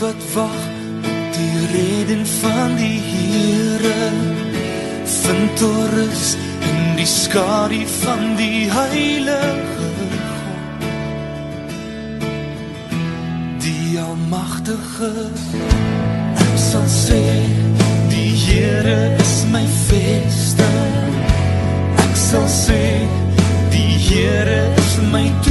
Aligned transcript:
wat 0.00 0.32
wag 0.34 0.56
op 0.98 1.32
die 1.32 1.66
reden 1.72 2.26
van 2.26 2.76
die 2.76 3.00
Here 3.00 4.10
vind 5.04 5.56
toerus 5.56 6.36
in 6.60 6.96
die 6.96 7.06
skadu 7.06 7.86
van 7.86 8.36
die 8.36 8.70
heilige 8.70 9.66
God. 9.76 10.16
Die 13.58 14.00
almagtige 14.00 15.12
ek 16.46 16.56
sal 16.70 16.88
sê 16.88 17.22
die 18.08 18.32
Here 18.46 19.16
is 19.20 19.36
my 19.52 19.66
vesting 19.90 21.22
ek 22.08 22.16
sal 22.16 22.48
sê 22.48 22.82
die 23.76 23.94
Here 24.08 24.62
is 24.80 24.96
my 25.12 25.28
toevlug 25.28 25.49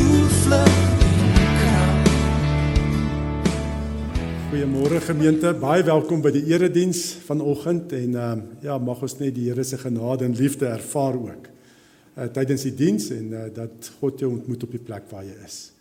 Goeiemôre 4.60 5.00
gemeente, 5.00 5.54
baie 5.56 5.86
welkom 5.88 6.20
by 6.20 6.34
die 6.36 6.42
erediens 6.52 7.00
vanoggend 7.24 7.94
en 7.96 8.16
ehm 8.20 8.40
uh, 8.42 8.58
ja, 8.66 8.74
mag 8.76 9.00
ons 9.08 9.14
net 9.22 9.32
die 9.32 9.46
Here 9.48 9.64
se 9.64 9.78
genade 9.80 10.26
en 10.28 10.34
liefde 10.36 10.68
ervaar 10.68 11.16
ook. 11.16 11.46
Uh, 11.48 12.26
tydens 12.28 12.66
die 12.68 12.74
diens 12.76 13.06
en 13.16 13.30
uh, 13.32 13.46
dat 13.56 13.88
God 14.02 14.20
jou 14.20 14.34
ontmoet 14.34 14.66
op 14.68 14.74
die 14.76 14.82
plek 14.84 15.06
waar 15.14 15.24
jy 15.24 15.38
is. 15.46 15.72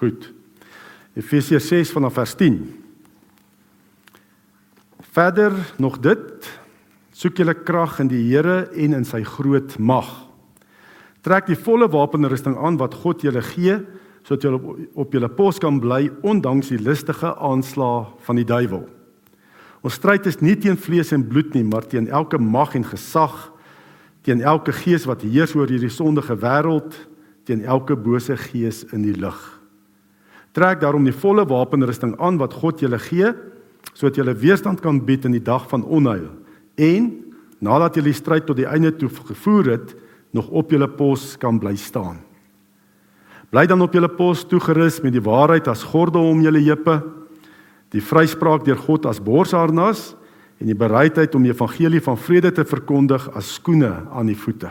Goed. 0.00 0.26
Efesiërs 1.14 1.68
6 1.70 1.94
vanaf 1.94 2.18
vers 2.18 2.34
10. 2.42 2.58
Verder 5.14 5.54
nog 5.78 6.00
dit, 6.02 6.50
soek 7.14 7.38
julle 7.38 7.54
krag 7.54 8.00
in 8.02 8.10
die 8.10 8.24
Here 8.32 8.64
en 8.74 8.98
in 8.98 9.06
sy 9.06 9.22
groot 9.22 9.78
mag. 9.78 10.10
Trek 11.22 11.46
die 11.46 11.60
volle 11.70 11.86
wapenrusting 11.86 12.58
aan 12.58 12.82
wat 12.82 12.98
God 12.98 13.22
julle 13.22 13.46
gee 13.54 13.78
sodat 14.28 14.44
jy 14.44 14.52
op, 14.52 14.64
op 15.06 15.14
julle 15.16 15.30
pos 15.32 15.56
kan 15.62 15.78
bly 15.80 16.10
ondanks 16.26 16.68
die 16.74 16.82
listige 16.82 17.32
aanslae 17.32 18.04
van 18.26 18.36
die 18.36 18.44
duiwel. 18.44 18.84
Ons 19.80 19.96
stryd 19.96 20.26
is 20.28 20.42
nie 20.44 20.56
teen 20.60 20.76
vlees 20.76 21.14
en 21.16 21.24
bloed 21.24 21.54
nie, 21.56 21.64
maar 21.64 21.86
teen 21.88 22.10
elke 22.12 22.36
mag 22.42 22.74
en 22.76 22.84
gesag, 22.84 23.36
teen 24.26 24.42
elke 24.44 24.74
gees 24.82 25.06
wat 25.08 25.24
heers 25.24 25.54
oor 25.56 25.70
hierdie 25.70 25.92
sondige 25.92 26.36
wêreld, 26.36 26.92
teen 27.48 27.64
elke 27.64 27.96
bose 27.96 28.36
gees 28.50 28.82
in 28.92 29.06
die 29.06 29.16
lug. 29.16 29.38
Trek 30.52 30.82
daarom 30.82 31.06
die 31.06 31.16
volle 31.16 31.46
wapenrusting 31.48 32.16
aan 32.20 32.36
wat 32.42 32.56
God 32.58 32.82
julle 32.84 33.00
gee, 33.00 33.32
sodat 33.94 34.20
julle 34.20 34.36
weerstand 34.36 34.82
kan 34.84 35.00
bied 35.06 35.24
in 35.24 35.38
die 35.38 35.44
dag 35.44 35.64
van 35.70 35.86
onheil 35.86 36.28
en 36.78 37.08
nadat 37.64 37.96
julle 37.96 38.12
die 38.12 38.18
stryd 38.18 38.44
tot 38.46 38.58
die 38.60 38.68
einde 38.68 38.92
toe 38.94 39.08
gevoer 39.10 39.72
het, 39.72 39.94
nog 40.36 40.50
op 40.52 40.70
julle 40.70 40.86
pos 40.90 41.32
kan 41.40 41.56
bly 41.58 41.74
staan. 41.80 42.20
Bly 43.48 43.64
dan 43.64 43.80
op 43.80 43.94
julle 43.96 44.10
pos 44.12 44.42
toegerus 44.44 45.00
met 45.00 45.14
die 45.16 45.24
waarheid 45.24 45.70
as 45.72 45.86
gordel 45.88 46.26
om 46.28 46.42
julle 46.44 46.60
heupe, 46.60 46.98
die 47.94 48.02
vryspraak 48.04 48.66
deur 48.66 48.76
God 48.76 49.06
as 49.08 49.22
borsharnas 49.24 50.10
en 50.60 50.68
die 50.68 50.76
bereidheid 50.76 51.32
om 51.38 51.46
die 51.46 51.54
evangelie 51.54 52.02
van 52.04 52.18
vrede 52.20 52.52
te 52.52 52.66
verkondig 52.68 53.24
as 53.38 53.54
skoene 53.56 53.94
aan 54.12 54.28
die 54.28 54.36
voete. 54.36 54.68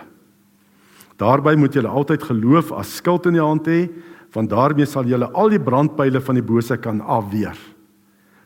Daarby 1.17 1.55
moet 1.57 1.73
julle 1.73 1.89
altyd 1.89 2.27
geloof 2.29 2.69
as 2.77 2.99
skild 2.99 3.25
in 3.25 3.39
die 3.39 3.41
hand 3.41 3.65
hê, 3.65 3.87
want 4.35 4.51
daarmee 4.51 4.85
sal 4.85 5.07
julle 5.09 5.31
al 5.33 5.49
die 5.49 5.63
brandpyle 5.63 6.21
van 6.21 6.37
die 6.37 6.45
bose 6.45 6.77
kan 6.77 7.01
afweer. 7.01 7.57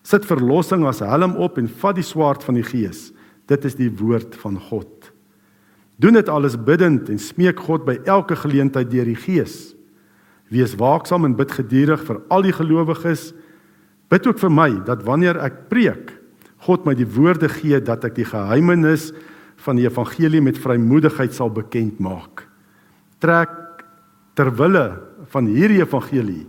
Sit 0.08 0.24
verlossing 0.26 0.86
as 0.88 1.02
helm 1.04 1.36
op 1.44 1.60
en 1.60 1.68
vat 1.82 1.98
die 2.00 2.06
swaard 2.06 2.46
van 2.48 2.56
die 2.56 2.66
gees. 2.66 3.10
Dit 3.52 3.68
is 3.68 3.76
die 3.76 3.90
woord 3.92 4.38
van 4.40 4.56
God. 4.70 5.12
Doen 6.02 6.16
dit 6.16 6.30
alles 6.32 6.56
bidtend 6.56 7.12
en 7.12 7.20
smeek 7.20 7.60
God 7.68 7.84
by 7.86 8.00
elke 8.08 8.38
geleentheid 8.40 8.90
deur 8.90 9.12
die 9.12 9.20
gees. 9.20 9.74
Wees 10.52 10.76
waaksaam 10.76 11.26
en 11.26 11.38
bid 11.40 11.52
geduldig 11.56 12.04
vir 12.08 12.20
al 12.34 12.44
die 12.44 12.56
gelowiges. 12.56 13.30
Bid 14.12 14.28
ook 14.28 14.40
vir 14.42 14.52
my 14.52 14.70
dat 14.88 15.06
wanneer 15.08 15.40
ek 15.40 15.70
preek, 15.72 16.12
God 16.68 16.86
my 16.86 16.94
die 16.94 17.08
woorde 17.08 17.50
gee 17.50 17.80
dat 17.82 18.04
ek 18.06 18.20
die 18.20 18.28
geheimenis 18.28 19.10
van 19.64 19.80
die 19.80 19.88
evangelie 19.88 20.42
met 20.44 20.60
vrymoedigheid 20.60 21.34
sal 21.34 21.50
bekend 21.54 22.02
maak. 22.04 22.44
Trek 23.24 23.50
ter 24.38 24.52
wille 24.58 24.86
van 25.32 25.48
hierdie 25.50 25.82
evangelie 25.82 26.46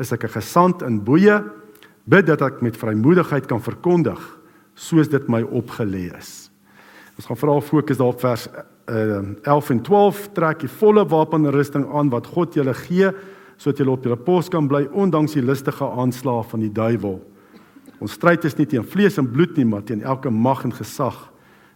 is 0.00 0.12
ek 0.12 0.24
'n 0.24 0.40
gesant 0.40 0.82
in 0.82 1.02
boeye 1.04 1.42
bid 2.06 2.26
dat 2.26 2.42
ek 2.42 2.62
met 2.62 2.76
vrymoedigheid 2.76 3.46
kan 3.46 3.60
verkondig 3.60 4.20
soos 4.74 5.08
dit 5.08 5.28
my 5.28 5.42
opgelê 5.42 6.08
is. 6.16 6.50
Ons 7.16 7.26
gaan 7.26 7.36
veral 7.36 7.60
fokus 7.60 7.98
daarop 7.98 8.20
vers 8.20 8.48
uh, 8.88 9.22
11 9.42 9.70
en 9.70 9.82
12 9.82 10.28
trek 10.32 10.60
die 10.60 10.72
volle 10.80 11.04
wapenrusting 11.04 11.84
aan 11.92 12.10
wat 12.10 12.26
God 12.26 12.54
julle 12.54 12.74
gee 12.74 13.12
sodat 13.60 13.82
jy 13.82 13.92
op 13.92 14.06
jou 14.08 14.16
pos 14.24 14.48
kan 14.48 14.68
bly 14.68 14.86
ondanks 14.96 15.36
die 15.36 15.44
listige 15.44 15.84
aanslae 15.84 16.44
van 16.48 16.62
die 16.64 16.72
duiwel. 16.72 17.18
Ons 18.00 18.16
stryd 18.16 18.46
is 18.48 18.56
nie 18.56 18.66
teen 18.66 18.86
vlees 18.88 19.18
en 19.20 19.28
bloed 19.28 19.58
nie, 19.60 19.66
maar 19.68 19.84
teen 19.84 20.00
elke 20.00 20.32
mag 20.32 20.64
en 20.64 20.72
gesag, 20.72 21.18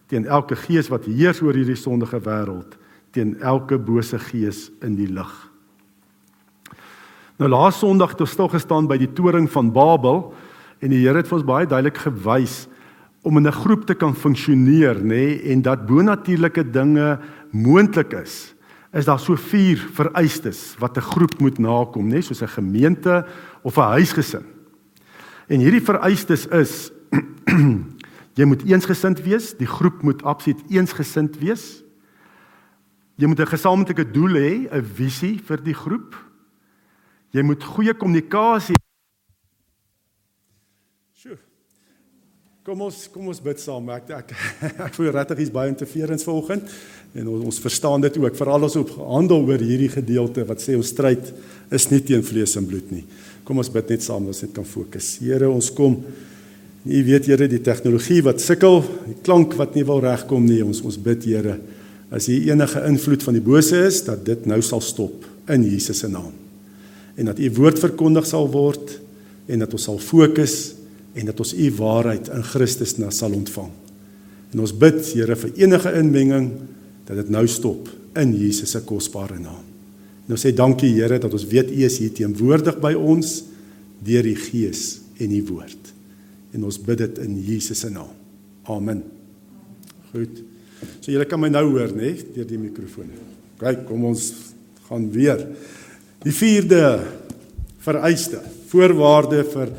teen 0.09 0.25
elke 0.25 0.57
gees 0.57 0.89
wat 0.89 1.05
heers 1.05 1.43
oor 1.45 1.53
hierdie 1.53 1.77
sondige 1.77 2.17
wêreld, 2.25 2.73
teen 3.13 3.35
elke 3.45 3.77
bose 3.77 4.17
gees 4.31 4.71
in 4.85 4.97
die 4.97 5.09
lig. 5.13 5.33
Nou 7.37 7.51
laas 7.51 7.77
Sondag 7.83 8.15
het 8.15 8.23
ons 8.23 8.33
stil 8.33 8.49
gestaan 8.49 8.87
by 8.87 8.97
die 8.97 9.11
toring 9.11 9.45
van 9.51 9.69
Babel 9.75 10.31
en 10.81 10.89
die 10.89 11.03
Here 11.03 11.19
het 11.19 11.29
vir 11.29 11.37
ons 11.37 11.47
baie 11.47 11.67
duidelik 11.69 11.99
gewys 12.07 12.65
om 13.25 13.37
in 13.37 13.47
'n 13.47 13.51
groep 13.61 13.85
te 13.85 13.93
kan 13.93 14.13
funksioneer, 14.13 14.95
nê, 14.95 15.03
nee, 15.03 15.51
en 15.51 15.61
dat 15.61 15.85
bonatuurlike 15.85 16.71
dinge 16.71 17.19
moontlik 17.51 18.13
is 18.13 18.54
is 18.95 19.05
daar 19.05 19.19
so 19.19 19.35
vier 19.35 19.77
vereistes 19.77 20.75
wat 20.79 20.97
'n 20.97 21.01
groep 21.01 21.39
moet 21.39 21.57
nakom, 21.57 22.07
nê, 22.07 22.21
soos 22.21 22.41
'n 22.41 22.47
gemeente 22.47 23.25
of 23.61 23.77
'n 23.77 23.91
huisgesin. 23.99 24.45
En 25.47 25.59
hierdie 25.59 25.83
vereistes 25.83 26.47
is 26.47 26.91
jy 28.39 28.45
moet 28.45 28.63
eensgesind 28.63 29.21
wees, 29.23 29.57
die 29.57 29.67
groep 29.67 30.01
moet 30.01 30.23
absoluut 30.23 30.63
eensgesind 30.69 31.37
wees. 31.39 31.83
Jy 33.15 33.27
moet 33.27 33.39
'n 33.39 33.47
gesamentlike 33.47 34.11
doel 34.11 34.33
hê, 34.33 34.67
'n 34.71 34.83
visie 34.83 35.39
vir 35.43 35.63
die 35.63 35.75
groep. 35.75 36.15
Jy 37.31 37.41
moet 37.41 37.63
goeie 37.63 37.93
kommunikasie 37.93 38.75
Kom 42.65 42.79
ons 42.81 43.03
kom 43.13 43.27
ons 43.29 43.39
bid 43.45 43.59
saam. 43.61 43.91
Ek 43.93 44.07
ek 44.09 44.31
ek 44.87 44.95
voel 44.95 45.11
regtig 45.13 45.43
is 45.43 45.51
baie 45.53 45.69
interference 45.69 46.25
vanoggend 46.25 46.71
en 47.13 47.27
ons, 47.29 47.43
ons 47.51 47.59
verstaan 47.61 48.01
dit 48.01 48.15
ook 48.17 48.37
veral 48.39 48.65
as 48.65 48.77
op 48.79 48.89
handel 49.05 49.43
oor 49.45 49.61
hierdie 49.61 49.91
gedeelte 49.93 50.41
wat 50.49 50.63
sê 50.63 50.73
ons 50.73 50.89
stryd 50.89 51.27
is 51.77 51.85
nie 51.91 51.99
teen 52.01 52.23
vlees 52.25 52.55
en 52.57 52.65
bloed 52.65 52.87
nie. 52.89 53.03
Kom 53.45 53.61
ons 53.61 53.69
bid 53.69 53.91
net 53.93 54.01
saam, 54.01 54.25
ons 54.31 54.41
net 54.41 54.55
kan 54.55 54.65
fokus. 54.65 55.11
Here, 55.21 55.45
ons 55.45 55.69
kom 55.77 55.99
U 56.85 57.01
weet 57.05 57.29
Here 57.29 57.45
die 57.49 57.61
tegnologie 57.61 58.23
wat 58.25 58.41
sukkel, 58.41 58.81
die 59.11 59.19
klank 59.21 59.53
wat 59.59 59.77
nie 59.77 59.85
wil 59.85 60.01
regkom 60.01 60.49
nie. 60.49 60.63
Ons 60.65 60.81
ons 60.81 60.97
bid 60.97 61.21
Here, 61.29 61.59
as 62.09 62.31
hier 62.33 62.49
enige 62.49 62.81
invloed 62.89 63.27
van 63.27 63.37
die 63.37 63.45
bose 63.45 63.83
is, 63.91 64.01
dat 64.09 64.25
dit 64.25 64.49
nou 64.49 64.57
sal 64.65 64.81
stop 64.81 65.29
in 65.53 65.67
Jesus 65.69 66.01
se 66.01 66.09
naam. 66.09 66.33
En 67.13 67.29
dat 67.29 67.37
U 67.37 67.51
woord 67.61 67.77
verkondig 67.85 68.25
sal 68.25 68.49
word 68.49 68.97
en 69.45 69.61
dat 69.61 69.77
ons 69.77 69.85
sal 69.85 70.01
fokus 70.01 70.74
en 71.15 71.31
dat 71.31 71.39
ons 71.39 71.53
u 71.55 71.69
waarheid 71.77 72.29
in 72.35 72.43
Christus 72.43 72.97
na 72.99 73.11
sal 73.13 73.35
ontvang. 73.37 73.71
En 74.53 74.63
ons 74.63 74.73
bid, 74.75 74.99
Here, 75.13 75.35
vir 75.35 75.53
enige 75.63 75.93
inmenging 75.99 76.49
dat 77.07 77.19
dit 77.21 77.31
nou 77.33 77.45
stop 77.47 77.89
in 78.19 78.33
Jesus 78.35 78.75
se 78.75 78.81
kosbare 78.87 79.39
naam. 79.39 79.63
En 80.25 80.35
ons 80.35 80.45
sê 80.45 80.53
dankie, 80.55 80.93
Here, 80.95 81.19
dat 81.21 81.33
ons 81.33 81.47
weet 81.51 81.71
u 81.71 81.83
is 81.87 81.99
hier 82.01 82.13
teenwoordig 82.15 82.79
by 82.83 82.93
ons 82.95 83.37
deur 84.05 84.25
die 84.27 84.37
Gees 84.39 85.01
en 85.19 85.31
die 85.31 85.43
woord. 85.45 85.93
En 86.55 86.67
ons 86.67 86.79
bid 86.81 87.03
dit 87.03 87.23
in 87.23 87.37
Jesus 87.43 87.83
se 87.83 87.91
naam. 87.91 88.11
Amen. 88.71 89.03
Goed. 90.11 90.41
So 91.01 91.11
julle 91.13 91.27
kan 91.29 91.41
my 91.41 91.51
nou 91.51 91.65
hoor, 91.73 91.91
né, 91.95 92.13
deur 92.35 92.47
die 92.47 92.59
mikrofoon. 92.59 93.11
Kyk, 93.61 93.85
kom 93.87 94.07
ons 94.09 94.29
gaan 94.89 95.07
weer. 95.13 95.41
Die 96.25 96.33
vierde 96.35 96.81
vereiste, 97.85 98.39
voorwaarde 98.71 99.43
vir 99.51 99.71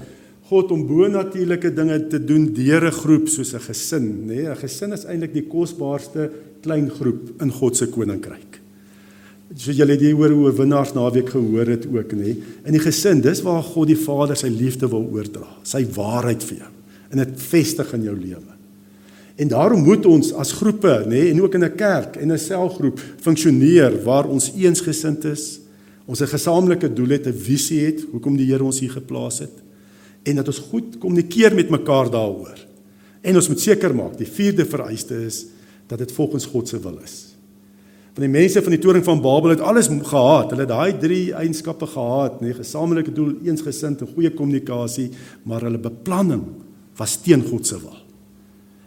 God 0.46 0.70
om 0.70 0.84
bonatuurlike 0.87 1.72
dinge 1.75 1.96
te 2.06 2.20
doen 2.22 2.44
deur 2.54 2.84
'n 2.87 2.93
groep 2.93 3.28
soos 3.28 3.52
'n 3.54 3.60
gesin, 3.66 4.26
nê? 4.26 4.34
Nee, 4.34 4.48
'n 4.48 4.56
Gesin 4.56 4.93
is 4.93 5.04
eintlik 5.04 5.32
die 5.32 5.43
kosbaarste 5.43 6.31
klein 6.62 6.88
groep 6.88 7.43
in 7.43 7.50
God 7.50 7.76
se 7.76 7.87
koninkryk. 7.87 8.60
So 9.56 9.72
julle 9.72 9.93
het 9.93 10.00
hier 10.00 10.16
oor 10.16 10.31
oorwinnaars 10.31 10.93
naweek 10.94 11.31
gehoor 11.31 11.66
het 11.66 11.87
ook, 11.87 12.12
nê? 12.12 12.37
In 12.64 12.72
die 12.72 12.81
gesin, 12.81 13.20
dis 13.20 13.43
waar 13.43 13.62
God 13.62 13.88
die 13.88 13.96
Vader 13.96 14.37
sy 14.37 14.48
liefde 14.48 14.88
wil 14.88 15.08
oordra, 15.12 15.46
sy 15.64 15.84
waarheid 15.84 16.43
vir 16.43 16.58
jou 16.58 16.70
en 17.10 17.19
dit 17.19 17.40
vestig 17.40 17.94
in 17.94 18.02
jou 18.02 18.16
lewe. 18.16 18.54
En 19.37 19.49
daarom 19.49 19.82
moet 19.82 20.06
ons 20.06 20.32
as 20.32 20.52
groepe, 20.52 21.04
nê, 21.06 21.31
en 21.31 21.42
ook 21.42 21.54
in 21.54 21.64
'n 21.64 21.76
kerk 21.76 22.16
en 22.16 22.32
'n 22.32 22.38
selgroep 22.38 23.00
funksioneer 23.20 24.04
waar 24.04 24.28
ons 24.28 24.52
eensgesind 24.54 25.25
is, 25.25 25.60
ons 26.06 26.20
'n 26.20 26.26
gesamentlike 26.26 26.94
doel 26.94 27.08
het, 27.08 27.26
'n 27.26 27.32
visie 27.32 27.84
het, 27.87 28.04
hoekom 28.12 28.37
die 28.37 28.46
Here 28.46 28.64
ons 28.64 28.81
hier 28.81 28.90
geplaas 28.90 29.40
het 29.40 29.65
en 30.26 30.40
dat 30.40 30.50
ons 30.50 30.64
goed 30.70 30.99
kommunikeer 31.02 31.55
met 31.55 31.70
mekaar 31.70 32.11
daaroor. 32.11 32.58
En 33.23 33.38
ons 33.38 33.49
moet 33.50 33.62
seker 33.62 33.94
maak 33.94 34.19
die 34.19 34.28
vierde 34.28 34.67
vereiste 34.67 35.19
is 35.26 35.44
dat 35.87 36.02
dit 36.02 36.12
volgens 36.12 36.49
God 36.50 36.69
se 36.69 36.81
wil 36.82 36.99
is. 37.05 37.17
Van 38.17 38.25
die 38.25 38.32
mense 38.32 38.62
van 38.64 38.73
die 38.73 38.81
toring 38.81 39.05
van 39.05 39.20
Babel 39.20 39.52
het 39.52 39.61
alles 39.61 39.90
gehaat. 39.90 40.55
Hulle 40.55 40.64
het 40.64 40.70
daai 40.73 40.99
drie 40.99 41.34
eienskappe 41.37 41.84
gehaat, 41.90 42.40
nê, 42.40 42.49
nee, 42.49 42.56
gesamentlike 42.56 43.12
doel, 43.12 43.34
eensgesind 43.44 44.00
en 44.02 44.12
goeie 44.14 44.32
kommunikasie, 44.32 45.11
maar 45.44 45.67
hulle 45.69 45.82
beplanning 45.82 46.46
was 46.96 47.19
teen 47.20 47.44
God 47.44 47.69
se 47.69 47.76
wil. 47.82 47.99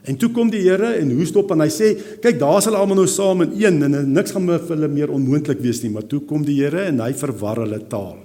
En 0.10 0.18
toe 0.18 0.32
kom 0.34 0.50
die 0.50 0.64
Here 0.64 0.96
en 0.98 1.12
hoes 1.14 1.30
op 1.38 1.52
en 1.54 1.62
hy 1.62 1.70
sê, 1.70 1.92
kyk, 2.24 2.40
daar's 2.42 2.66
hulle 2.66 2.80
almal 2.80 3.04
nou 3.04 3.06
saam 3.12 3.44
in 3.46 3.54
een 3.60 3.78
en 3.86 4.00
niks 4.16 4.34
gaan 4.34 4.50
vir 4.50 4.66
hulle 4.72 4.90
meer 4.90 5.14
onmoontlik 5.14 5.62
wees 5.62 5.84
nie, 5.84 5.92
maar 5.94 6.08
toe 6.10 6.24
kom 6.26 6.42
die 6.48 6.58
Here 6.64 6.88
en 6.90 7.04
hy 7.04 7.12
verwar 7.20 7.62
hulle 7.62 7.84
taal. 7.92 8.18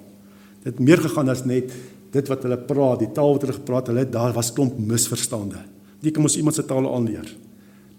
Dit 0.64 0.80
meer 0.80 1.02
gegaan 1.04 1.28
as 1.28 1.44
net 1.44 1.74
dit 2.14 2.30
wat 2.30 2.46
hulle 2.46 2.58
praat, 2.68 3.02
die 3.02 3.10
taal 3.14 3.34
wat 3.34 3.46
hulle 3.46 3.56
gepraat, 3.56 3.90
hulle 3.90 4.06
daar 4.10 4.34
was 4.36 4.52
klomp 4.54 4.78
misverstande. 4.78 5.60
Jy 6.04 6.12
kan 6.14 6.24
mos 6.24 6.36
iemand 6.38 6.56
se 6.58 6.64
taal 6.68 6.86
aanleer. 6.88 7.26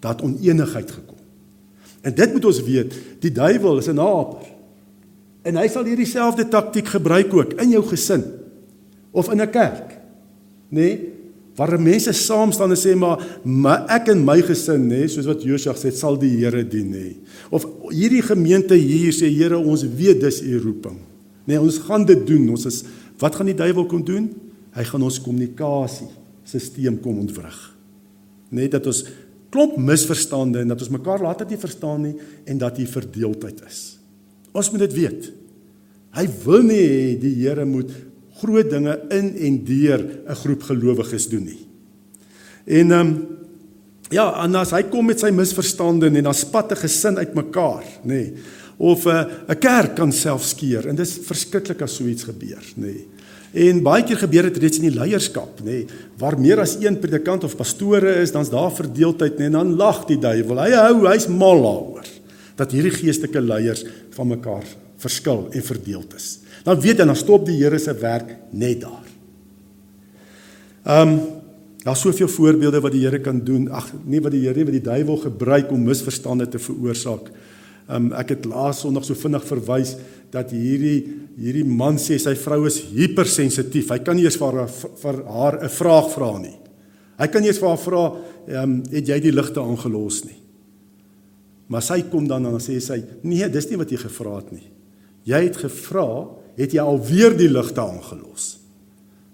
Daar 0.00 0.16
het 0.16 0.24
oneenigheid 0.24 0.90
gekom. 0.90 1.20
En 2.06 2.14
dit 2.14 2.32
moet 2.32 2.44
ons 2.46 2.62
weet, 2.66 2.94
die 3.20 3.32
duiwel 3.34 3.80
is 3.82 3.88
'n 3.88 3.98
naper. 3.98 4.46
En 5.42 5.56
hy 5.56 5.68
sal 5.68 5.84
hierdie 5.84 6.06
selfde 6.06 6.48
taktik 6.48 6.86
gebruik 6.86 7.34
ook 7.34 7.52
in 7.60 7.70
jou 7.70 7.82
gesin 7.82 8.24
of 9.12 9.30
in 9.30 9.40
'n 9.40 9.50
kerk. 9.50 9.98
Nê? 10.70 10.80
Nee? 10.80 11.12
Waar 11.56 11.80
mense 11.80 12.12
saam 12.12 12.52
staan 12.52 12.70
en 12.70 12.76
sê 12.76 12.92
maar 12.94 13.22
my, 13.42 13.78
ek 13.88 14.10
en 14.12 14.24
my 14.24 14.42
gesin 14.44 14.82
nê, 14.90 14.98
nee, 15.00 15.08
soos 15.08 15.24
wat 15.24 15.42
Josua 15.42 15.72
sê, 15.72 15.90
sal 15.90 16.18
die 16.20 16.34
Here 16.36 16.60
dien 16.68 16.90
nê. 16.92 16.98
Nee. 16.98 17.16
Of 17.50 17.64
hierdie 17.88 18.22
gemeente 18.22 18.76
hier 18.76 19.14
sê 19.16 19.30
Here, 19.32 19.56
ons 19.56 19.82
weet 19.96 20.20
dis 20.20 20.42
u 20.42 20.58
roeping. 20.60 20.98
Nê, 21.46 21.54
nee, 21.54 21.60
ons 21.60 21.78
gaan 21.78 22.04
dit 22.04 22.26
doen. 22.26 22.50
Ons 22.50 22.66
is 22.66 22.82
wat 23.18 23.34
gaan 23.34 23.46
die 23.46 23.58
duiwel 23.58 23.86
kom 23.86 24.04
doen? 24.04 24.30
Hy 24.76 24.84
gaan 24.84 25.02
ons 25.02 25.20
kommunikasie 25.20 26.08
stelsel 26.46 26.98
kom 27.02 27.18
ontwrig. 27.18 27.56
Net 28.54 28.76
dat 28.76 28.86
ons 28.86 29.02
klop 29.50 29.76
misverstande 29.78 30.62
en 30.62 30.72
dat 30.72 30.82
ons 30.84 30.92
mekaar 30.94 31.24
dit 31.40 31.54
nie 31.54 31.60
verstaan 31.60 32.02
nie 32.02 32.14
en 32.46 32.58
dat 32.58 32.76
hier 32.78 32.90
verdeeldheid 32.90 33.62
is. 33.66 33.98
Ons 34.52 34.70
moet 34.70 34.86
dit 34.86 34.94
weet. 34.94 35.30
Hy 36.16 36.26
wil 36.44 36.62
nie 36.64 36.82
hê 36.82 37.16
die 37.20 37.34
Here 37.42 37.66
moet 37.68 37.90
groot 38.40 38.70
dinge 38.70 38.94
in 39.10 39.34
en 39.36 39.64
deur 39.64 40.00
'n 40.28 40.34
groep 40.34 40.62
gelowiges 40.62 41.28
doen 41.28 41.44
nie. 41.44 41.66
En 42.64 42.92
ehm 42.92 43.00
um, 43.00 43.26
ja, 44.10 44.30
as 44.30 44.70
hy 44.70 44.82
kom 44.82 45.06
met 45.06 45.20
sy 45.20 45.30
misverstande 45.30 46.06
en 46.06 46.22
dan 46.22 46.34
spat 46.34 46.72
'n 46.72 46.76
gesin 46.76 47.18
uitmekaar, 47.18 47.84
nê. 48.04 48.06
Nee, 48.06 48.34
of 48.76 49.04
'n 49.04 49.08
uh, 49.08 49.24
'n 49.48 49.58
kerk 49.58 49.96
kan 49.96 50.12
self 50.12 50.44
skeer 50.44 50.88
en 50.88 50.96
dis 50.96 51.18
verskriklik 51.18 51.82
as 51.82 51.96
so 51.96 52.04
iets 52.04 52.24
gebeur, 52.24 52.64
nê. 52.76 52.86
Nee. 52.86 53.06
En 53.56 53.78
baie 53.82 54.04
keer 54.04 54.18
gebeur 54.20 54.42
dit 54.50 54.58
reeds 54.60 54.80
in 54.82 54.90
die 54.90 54.98
leierskap, 54.98 55.60
nê, 55.64 55.64
nee, 55.64 55.86
waar 56.20 56.36
meer 56.38 56.60
as 56.60 56.76
een 56.76 56.98
predikant 57.00 57.44
of 57.44 57.56
pastore 57.56 58.18
is, 58.20 58.32
dan's 58.34 58.50
daar 58.52 58.72
verdeeldheid, 58.74 59.38
nê, 59.38 59.46
nee, 59.46 59.46
en 59.46 59.52
dan 59.52 59.76
lag 59.76 60.04
die 60.04 60.18
duiwel. 60.20 60.60
Hy 60.60 60.72
hou, 60.76 61.06
hy's 61.06 61.28
mal 61.28 61.62
daaroor 61.62 62.10
dat 62.56 62.72
hierdie 62.72 62.92
geestelike 62.92 63.40
leiers 63.40 63.84
van 64.16 64.28
mekaar 64.28 64.64
verskil 65.00 65.46
en 65.52 65.64
verdeeld 65.64 66.14
is. 66.16 66.28
Dan 66.64 66.80
weet 66.80 67.00
jy 67.00 67.06
dan 67.06 67.16
stop 67.16 67.46
die 67.46 67.58
Here 67.60 67.78
se 67.78 67.94
werk 68.00 68.36
net 68.52 68.80
daar. 68.84 69.08
Ehm 70.86 71.08
um, 71.08 71.18
daar's 71.86 72.00
soveel 72.02 72.26
voorbeelde 72.26 72.80
wat 72.82 72.92
die 72.96 73.04
Here 73.04 73.20
kan 73.22 73.38
doen. 73.46 73.68
Ag, 73.70 73.92
nie 74.04 74.18
wat 74.20 74.32
die 74.34 74.42
Here 74.42 74.64
wat 74.66 74.74
die 74.74 74.82
duiwel 74.82 75.20
gebruik 75.22 75.70
om 75.70 75.84
misverstande 75.86 76.48
te 76.50 76.58
veroorsaak. 76.58 77.28
Um, 77.86 78.10
ek 78.18 78.32
het 78.34 78.46
laas 78.50 78.80
Sondag 78.82 79.04
so 79.06 79.14
vinnig 79.14 79.44
verwys 79.46 79.94
dat 80.34 80.50
hierdie 80.50 81.04
hierdie 81.38 81.66
man 81.68 82.00
sê 82.02 82.16
sy 82.18 82.34
vrou 82.34 82.64
is 82.66 82.80
hypersensitief. 82.90 83.92
Hy 83.92 84.00
kan 84.02 84.18
nie 84.18 84.24
eens 84.26 84.38
vir 84.40 84.58
haar 84.58 84.72
vir 85.02 85.20
haar 85.30 85.58
'n 85.62 85.70
vraag 85.70 86.10
vra 86.10 86.38
nie. 86.38 86.56
Hy 87.18 87.26
kan 87.28 87.42
nie 87.42 87.48
eens 87.48 87.60
vir 87.62 87.68
haar 87.68 87.84
vra, 87.84 88.02
ehm 88.48 88.62
um, 88.62 88.82
het 88.90 89.08
jy 89.08 89.20
die 89.20 89.32
ligte 89.32 89.60
aangelos 89.60 90.24
nie? 90.24 90.40
Maar 91.68 91.82
sy 91.82 92.02
kom 92.10 92.26
dan 92.28 92.46
en 92.46 92.60
sê 92.62 92.80
sy, 92.80 93.02
nee, 93.22 93.48
dis 93.48 93.70
nie 93.70 93.78
wat 93.80 93.90
jy 93.90 93.98
gevra 93.98 94.36
het 94.36 94.52
nie. 94.52 94.68
Jy 95.26 95.40
het 95.48 95.56
gevra 95.56 96.28
het 96.56 96.72
jy 96.72 96.80
alweer 96.80 97.36
die 97.36 97.50
ligte 97.50 97.82
aangelos. 97.82 98.58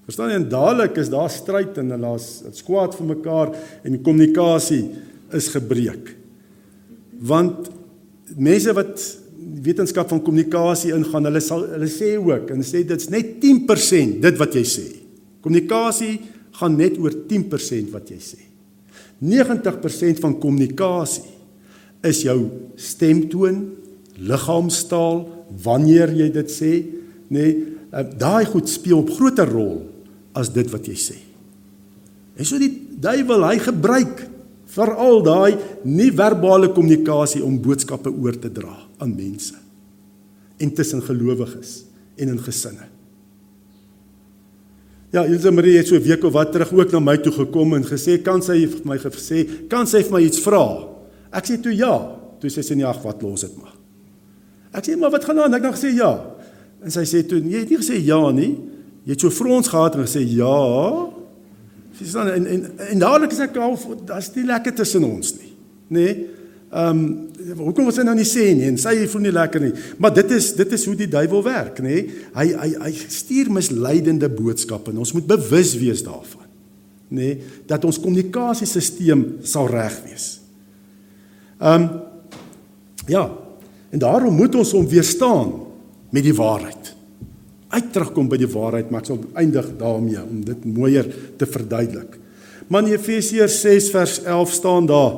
Verstaan 0.08 0.30
jy? 0.30 0.38
En 0.40 0.48
dadelik 0.48 0.96
is 0.98 1.10
daar 1.12 1.30
stryd 1.30 1.78
en 1.78 1.90
hulle 1.94 2.14
is 2.18 2.42
skwaad 2.58 2.96
vir 2.98 3.06
mekaar 3.06 3.52
en 3.84 3.92
die 3.92 4.02
kommunikasie 4.02 4.82
is 5.32 5.48
gebreek. 5.52 6.16
Want 7.20 7.70
mense 8.36 8.72
wat 8.76 9.02
wetenskap 9.62 10.08
van 10.10 10.22
kommunikasie 10.22 10.92
ingaan, 10.94 11.26
hulle 11.28 11.42
sal 11.42 11.66
hulle 11.74 11.90
sê 11.90 12.14
ook 12.18 12.50
en 12.54 12.64
sê 12.66 12.82
dit's 12.86 13.10
net 13.12 13.36
10% 13.42 14.20
dit 14.22 14.40
wat 14.40 14.56
jy 14.58 14.64
sê. 14.66 14.86
Kommunikasie 15.42 16.16
gaan 16.58 16.78
net 16.78 16.98
oor 17.00 17.14
10% 17.28 17.92
wat 17.94 18.10
jy 18.12 18.18
sê. 18.22 18.40
90% 19.22 20.22
van 20.22 20.34
kommunikasie 20.42 21.30
is 22.02 22.24
jou 22.26 22.38
stemtoon, 22.80 23.60
liggaamstaal, 24.18 25.22
wanneer 25.62 26.10
jy 26.16 26.28
dit 26.34 26.50
sê, 26.50 26.72
nê, 27.32 27.46
nee, 27.46 27.68
daai 28.18 28.44
goed 28.48 28.68
speel 28.68 29.02
'n 29.02 29.14
groter 29.16 29.48
rol 29.48 29.82
as 30.34 30.48
dit 30.48 30.68
wat 30.72 30.86
jy 30.88 30.96
sê. 30.96 31.16
En 32.36 32.44
so 32.44 32.58
die 32.58 32.72
duiwel, 33.00 33.44
hy 33.44 33.58
gebruik 33.58 34.31
veral 34.72 35.20
daai 35.24 35.56
nie-verbale 35.84 36.72
kommunikasie 36.72 37.42
om 37.44 37.60
boodskappe 37.62 38.10
oor 38.12 38.38
te 38.40 38.50
dra 38.52 38.74
aan 39.02 39.14
mense 39.16 39.58
en 40.62 40.72
tussen 40.74 41.02
gelowiges 41.02 41.82
en 42.16 42.34
in 42.34 42.40
gesinne. 42.40 42.88
Ja, 45.12 45.26
Ilse 45.28 45.50
Marie 45.52 45.76
het 45.76 45.88
so 45.88 45.96
'n 45.96 46.02
week 46.02 46.24
of 46.24 46.32
wat 46.32 46.52
terug 46.52 46.72
ook 46.72 46.92
na 46.92 47.00
my 47.00 47.16
toe 47.18 47.32
gekom 47.32 47.74
en 47.74 47.84
gesê, 47.84 48.22
"Kan 48.22 48.42
sy 48.42 48.66
vir 48.66 48.80
my 48.84 48.98
gesê, 48.98 49.68
kan 49.68 49.86
sy 49.86 50.02
vir 50.02 50.12
my 50.12 50.20
iets 50.20 50.40
vra?" 50.40 50.88
Ek 51.32 51.44
sê 51.44 51.60
toe 51.60 51.76
ja. 51.76 52.18
Toe 52.40 52.50
sê 52.50 52.62
sy 52.62 52.74
nee, 52.74 52.86
ag, 52.86 53.02
wat 53.02 53.22
los 53.22 53.40
dit 53.40 53.56
maar. 53.56 53.74
Ek 54.72 54.84
sê, 54.84 54.96
"Maar 54.96 55.10
wat 55.10 55.24
gaan 55.24 55.38
aan?" 55.38 55.54
Ek 55.54 55.62
dan 55.62 55.72
gesê, 55.72 55.94
"Ja." 55.94 56.24
En 56.82 56.90
sy 56.90 57.04
sê 57.04 57.22
toe, 57.26 57.40
jy 57.40 57.58
het 57.58 57.70
nie 57.70 57.78
gesê 57.78 58.04
ja 58.04 58.30
nie. 58.30 58.58
Jy 59.04 59.10
het 59.10 59.20
so 59.20 59.30
frons 59.30 59.68
gehad 59.68 59.94
en 59.94 60.02
gesê 60.02 60.20
ja. 60.36 61.11
Sê 61.98 62.12
dan 62.12 62.30
en 62.32 62.46
en, 62.46 62.62
en 62.90 63.02
dadelik 63.02 63.34
sê 63.36 63.48
ek 63.48 63.58
al 63.60 63.76
daar's 64.08 64.30
nie 64.36 64.46
lekker 64.48 64.74
tussen 64.80 65.04
ons 65.08 65.34
nie. 65.40 65.52
Nê? 65.88 65.98
Nee? 65.98 66.14
Ehm 66.72 67.00
um, 67.52 67.56
hoekom 67.58 67.84
was 67.84 67.98
sy 67.98 68.04
nou 68.06 68.14
nie 68.16 68.24
sê 68.24 68.46
nie 68.56 68.70
en 68.70 68.78
sy 68.80 68.94
voel 69.12 69.26
nie 69.26 69.34
lekker 69.34 69.60
nie. 69.60 69.72
Maar 70.00 70.14
dit 70.16 70.30
is 70.38 70.54
dit 70.56 70.70
is 70.72 70.86
hoe 70.88 70.94
die 70.96 71.10
duiwel 71.10 71.42
werk, 71.44 71.82
nê? 71.84 71.98
Nee? 71.98 72.22
Hy 72.32 72.46
hy 72.62 72.68
hy 72.86 72.92
stuur 73.12 73.50
misleidende 73.52 74.30
boodskappe 74.32 74.92
en 74.92 75.02
ons 75.04 75.12
moet 75.12 75.26
bewus 75.28 75.74
wees 75.76 76.00
daarvan. 76.06 76.48
Nê? 77.12 77.18
Nee? 77.18 77.50
Dat 77.68 77.84
ons 77.84 78.00
kommunikasiesisteem 78.00 79.26
sal 79.44 79.68
reg 79.68 80.00
wees. 80.06 80.30
Ehm 81.60 81.84
um, 81.84 81.90
ja. 83.10 83.26
En 83.92 84.00
daarom 84.00 84.32
moet 84.34 84.54
ons 84.56 84.72
hom 84.72 84.86
weerstaan 84.88 85.50
met 86.14 86.24
die 86.24 86.32
waarheid. 86.32 86.81
Uit 87.72 87.92
terugkom 87.92 88.28
by 88.28 88.36
die 88.36 88.50
waarheid, 88.52 88.90
maar 88.92 89.00
ek 89.00 89.08
sal 89.08 89.20
eindig 89.40 89.70
daarmee 89.80 90.20
om 90.20 90.42
dit 90.44 90.64
mooier 90.68 91.06
te 91.40 91.48
verduidelik. 91.48 92.18
Maar 92.68 92.84
in 92.84 92.98
Efesiërs 92.98 93.60
6 93.64 93.90
vers 93.94 94.16
11 94.28 94.56
staan 94.58 94.88
daar: 94.90 95.14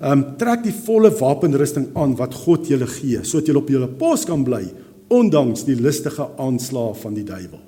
"Ehm 0.00 0.12
um, 0.12 0.22
trek 0.40 0.62
die 0.64 0.72
volle 0.72 1.10
wapenrusting 1.12 1.90
aan 1.94 2.14
wat 2.16 2.34
God 2.34 2.68
julle 2.68 2.86
gee, 2.88 3.20
sodat 3.22 3.46
julle 3.46 3.60
op 3.60 3.68
julle 3.68 3.88
pos 3.88 4.24
kan 4.24 4.44
bly 4.44 4.64
ondanks 5.08 5.64
die 5.64 5.76
listige 5.76 6.28
aanslae 6.38 6.94
van 7.02 7.14
die 7.14 7.24
duiwel." 7.24 7.60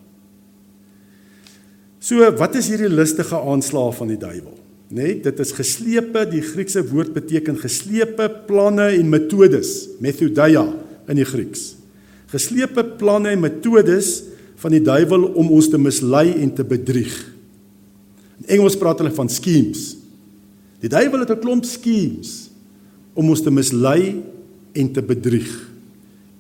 So, 2.01 2.33
wat 2.37 2.57
is 2.57 2.69
hierdie 2.69 2.89
listige 2.89 3.37
aanslae 3.37 3.93
van 3.93 4.09
die 4.09 4.19
duiwel? 4.19 4.57
Net, 4.89 5.23
dit 5.25 5.39
is 5.41 5.53
geslepe, 5.53 6.25
die 6.29 6.43
Griekse 6.43 6.83
woord 6.89 7.13
beteken 7.13 7.57
geslepe 7.57 8.29
planne 8.47 8.91
en 8.97 9.09
metodes, 9.09 9.89
methodeia 10.01 10.67
in 11.09 11.17
die 11.17 11.29
Grieks 11.29 11.82
geslepe 12.33 12.85
planne 12.99 13.35
en 13.35 13.43
metodes 13.45 14.23
van 14.63 14.75
die 14.75 14.83
duiwel 14.85 15.29
om 15.39 15.51
ons 15.53 15.69
te 15.69 15.81
mislei 15.81 16.33
en 16.41 16.53
te 16.55 16.65
bedrieg. 16.65 17.13
In 18.43 18.59
Engels 18.59 18.79
praat 18.79 19.03
hulle 19.03 19.13
van 19.15 19.31
schemes. 19.31 19.93
Die 20.83 20.91
duiwel 20.91 21.27
het 21.27 21.31
'n 21.31 21.43
klomp 21.43 21.65
schemes 21.65 22.51
om 23.15 23.29
ons 23.29 23.43
te 23.43 23.51
mislei 23.51 24.23
en 24.73 24.93
te 24.93 25.03
bedrieg 25.03 25.51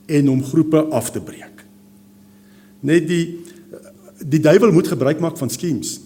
en 0.06 0.28
om 0.28 0.44
groepe 0.44 0.80
af 0.90 1.10
te 1.10 1.20
breek. 1.20 1.64
Net 2.80 3.06
die 3.08 3.38
die 4.22 4.40
duiwel 4.40 4.70
moet 4.72 4.86
gebruik 4.86 5.20
maak 5.20 5.38
van 5.38 5.50
schemes. 5.50 6.00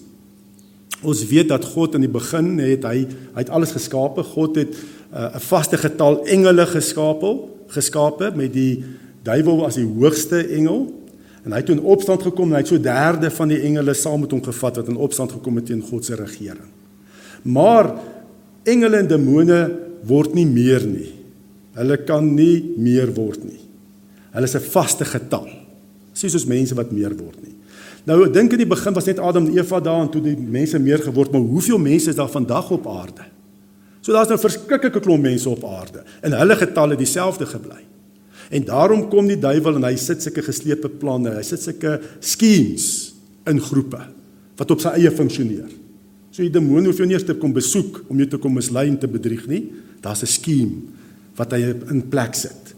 Ons 1.01 1.25
weet 1.29 1.49
dat 1.49 1.65
God 1.65 1.93
in 1.93 2.01
die 2.01 2.09
begin 2.09 2.57
het 2.59 2.83
hy 2.83 3.05
hy 3.05 3.43
het 3.43 3.49
alles 3.49 3.71
geskape. 3.71 4.23
God 4.23 4.55
het 4.55 4.73
uh, 5.13 5.35
'n 5.35 5.39
vaste 5.39 5.77
getal 5.77 6.25
engele 6.25 6.65
geskape, 6.65 7.37
geskape 7.67 8.31
met 8.35 8.53
die 8.53 8.83
duiwel 9.27 9.65
as 9.67 9.77
die 9.79 9.87
hoogste 9.87 10.41
engel 10.55 10.85
en 11.45 11.53
hy 11.55 11.61
het 11.61 11.71
in 11.71 11.83
opstand 11.83 12.25
gekom 12.27 12.51
en 12.51 12.57
hy 12.57 12.63
het 12.63 12.71
so 12.73 12.81
derde 12.81 13.29
van 13.31 13.51
die 13.51 13.59
engele 13.69 13.95
saam 13.95 14.23
met 14.23 14.33
hom 14.35 14.43
gevat 14.43 14.81
wat 14.81 14.89
in 14.91 14.99
opstand 14.99 15.35
gekom 15.37 15.59
het 15.59 15.69
teen 15.69 15.83
God 15.85 16.07
se 16.07 16.17
regering. 16.19 16.67
Maar 17.47 17.93
engele 18.67 19.03
en 19.03 19.07
demone 19.07 19.59
word 20.07 20.35
nie 20.35 20.47
meer 20.47 20.83
nie. 20.87 21.13
Hulle 21.77 21.99
kan 22.07 22.25
nie 22.35 22.73
meer 22.77 23.13
word 23.15 23.45
nie. 23.45 23.61
Hulle 24.33 24.49
is 24.49 24.55
'n 24.55 24.69
vaste 24.73 25.05
getal. 25.05 25.47
Sies 26.13 26.31
soos 26.31 26.45
mense 26.45 26.75
wat 26.75 26.91
meer 26.91 27.15
word 27.15 27.39
nie. 27.43 27.55
Nou 28.05 28.25
ek 28.25 28.33
dink 28.33 28.51
in 28.51 28.57
die 28.57 28.65
begin 28.65 28.93
was 28.93 29.05
net 29.05 29.19
Adam 29.19 29.45
en 29.45 29.57
Eva 29.57 29.79
daar 29.79 30.01
en 30.01 30.09
toe 30.09 30.21
die 30.21 30.37
mense 30.37 30.79
meer 30.79 30.99
geword, 30.99 31.31
maar 31.31 31.41
hoeveel 31.41 31.77
mense 31.77 32.09
is 32.09 32.15
daar 32.15 32.29
vandag 32.29 32.71
op 32.71 32.87
aarde? 32.87 33.25
So 34.01 34.13
daar's 34.13 34.29
nou 34.29 34.39
verskriklike 34.39 34.99
klomp 34.99 35.23
mense 35.23 35.49
op 35.49 35.63
aarde 35.63 36.03
en 36.21 36.31
hulle 36.31 36.55
getalle 36.55 36.95
dieselfde 36.95 37.45
gebly. 37.45 37.83
En 38.49 38.63
daarom 38.63 39.07
kom 39.11 39.27
die 39.27 39.39
duiwel 39.39 39.79
en 39.79 39.87
hy 39.89 39.95
sit 39.99 40.23
sulke 40.23 40.43
geslepe 40.45 40.89
planne, 40.89 41.35
hy 41.35 41.43
sit 41.43 41.63
sulke 41.63 41.97
schemes 42.19 43.13
in 43.47 43.59
groepe 43.63 43.99
wat 44.57 44.71
op 44.73 44.81
sy 44.81 44.95
eie 44.97 45.11
funksioneer. 45.13 45.67
So 46.31 46.45
die 46.45 46.53
demoon 46.53 46.87
hoef 46.87 46.99
jou 47.01 47.07
nie 47.07 47.15
eers 47.17 47.27
te 47.27 47.35
kom 47.37 47.53
besoek 47.53 48.03
om 48.07 48.17
jou 48.17 48.27
te 48.29 48.39
kom 48.41 48.55
mislei 48.57 48.87
en 48.89 48.97
te 48.99 49.09
bedrieg 49.09 49.45
nie. 49.49 49.67
Daar's 50.01 50.23
'n 50.23 50.29
skema 50.29 50.81
wat 51.35 51.51
hy 51.51 51.73
in 51.91 52.01
plek 52.09 52.35
sit. 52.35 52.73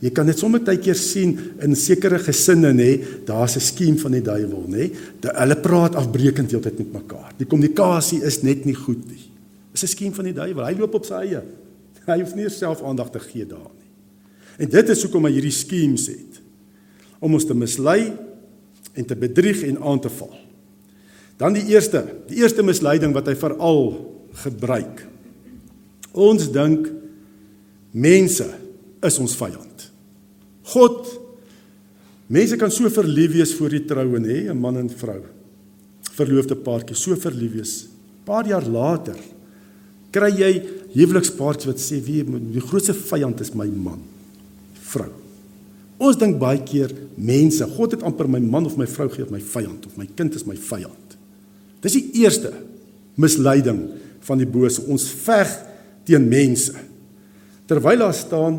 Jy 0.00 0.10
kan 0.10 0.26
dit 0.26 0.38
sommer 0.38 0.60
tyd 0.60 0.82
keer 0.82 0.94
sien 0.94 1.38
in 1.62 1.74
sekere 1.74 2.18
gesinne 2.18 2.72
nê, 2.72 3.24
daar's 3.26 3.56
'n 3.56 3.60
skema 3.60 3.98
van 3.98 4.12
die 4.12 4.22
duiwel 4.22 4.64
nê. 4.68 4.90
Hulle 5.22 5.56
praat 5.56 5.94
afbreekend 5.94 6.50
heeltyd 6.50 6.78
met 6.78 6.92
mekaar. 6.92 7.32
Die 7.38 7.46
kommunikasie 7.46 8.22
is 8.22 8.42
net 8.42 8.64
nie 8.64 8.74
goed 8.74 9.06
nie. 9.08 9.30
Dis 9.72 9.82
'n 9.84 9.86
skema 9.86 10.14
van 10.14 10.24
die 10.24 10.34
duiwel. 10.34 10.66
Hy 10.66 10.78
loop 10.78 10.94
op 10.94 11.04
sy 11.04 11.14
eie. 11.14 11.42
Hy 12.06 12.20
hoef 12.20 12.34
nie 12.34 12.48
self 12.48 12.82
aandag 12.82 13.10
te 13.10 13.18
gee 13.18 13.46
daar 13.46 13.70
nie. 13.78 13.83
En 14.58 14.70
dit 14.70 14.88
is 14.94 15.02
hoekom 15.02 15.26
hy 15.26 15.34
hierdie 15.36 15.54
skemas 15.54 16.08
het 16.12 16.40
om 17.24 17.34
ons 17.34 17.46
te 17.48 17.56
mislei 17.56 18.12
en 18.94 19.06
te 19.08 19.16
bedrieg 19.16 19.62
en 19.66 19.80
aan 19.82 20.00
te 20.02 20.10
val. 20.12 20.34
Dan 21.40 21.56
die 21.56 21.64
eerste, 21.72 22.04
die 22.28 22.42
eerste 22.42 22.62
misleiding 22.62 23.14
wat 23.16 23.30
hy 23.30 23.34
veral 23.38 23.88
gebruik. 24.44 25.02
Ons 26.14 26.46
dink 26.54 26.90
mense 27.94 28.46
is 29.04 29.18
ons 29.22 29.36
vyand. 29.38 29.88
God 30.74 31.10
mense 32.34 32.56
kan 32.60 32.72
so 32.72 32.90
verlief 32.92 33.34
wees 33.34 33.54
voor 33.58 33.74
die 33.74 33.84
troue 33.84 34.20
nê, 34.20 34.48
'n 34.50 34.60
man 34.60 34.78
en 34.78 34.88
vrou. 34.88 35.22
Verloofde 36.14 36.56
paartjie 36.56 36.96
so 36.96 37.16
verlief 37.16 37.52
wees. 37.52 37.88
Paar 38.24 38.46
jaar 38.46 38.64
later 38.64 39.16
kry 40.12 40.30
jy 40.30 40.52
huwelikspaartjies 40.94 41.66
wat 41.66 41.80
sê 41.82 41.98
wie 42.00 42.22
die 42.22 42.60
grootste 42.60 42.94
vyand 42.94 43.40
is 43.40 43.54
my 43.54 43.66
man, 43.66 44.00
vrou. 44.92 45.10
Ons 46.04 46.18
dink 46.20 46.40
baie 46.40 46.60
keer 46.66 46.92
mense, 47.16 47.64
God 47.76 47.94
het 47.96 48.04
amper 48.06 48.28
my 48.28 48.42
man 48.42 48.66
of 48.68 48.76
my 48.80 48.86
vrou 48.90 49.08
gee 49.12 49.24
as 49.24 49.32
my 49.32 49.40
vyand 49.40 49.86
of 49.88 49.96
my 50.00 50.08
kind 50.18 50.34
is 50.34 50.46
my 50.48 50.56
vyand. 50.58 51.16
Dis 51.84 51.96
die 51.98 52.24
eerste 52.24 52.52
misleiding 53.20 53.86
van 54.24 54.40
die 54.40 54.48
bose. 54.48 54.82
Ons 54.90 55.06
veg 55.24 55.50
teen 56.08 56.26
mense. 56.28 56.74
Terwyl 57.68 58.04
daar 58.04 58.16
staan 58.16 58.58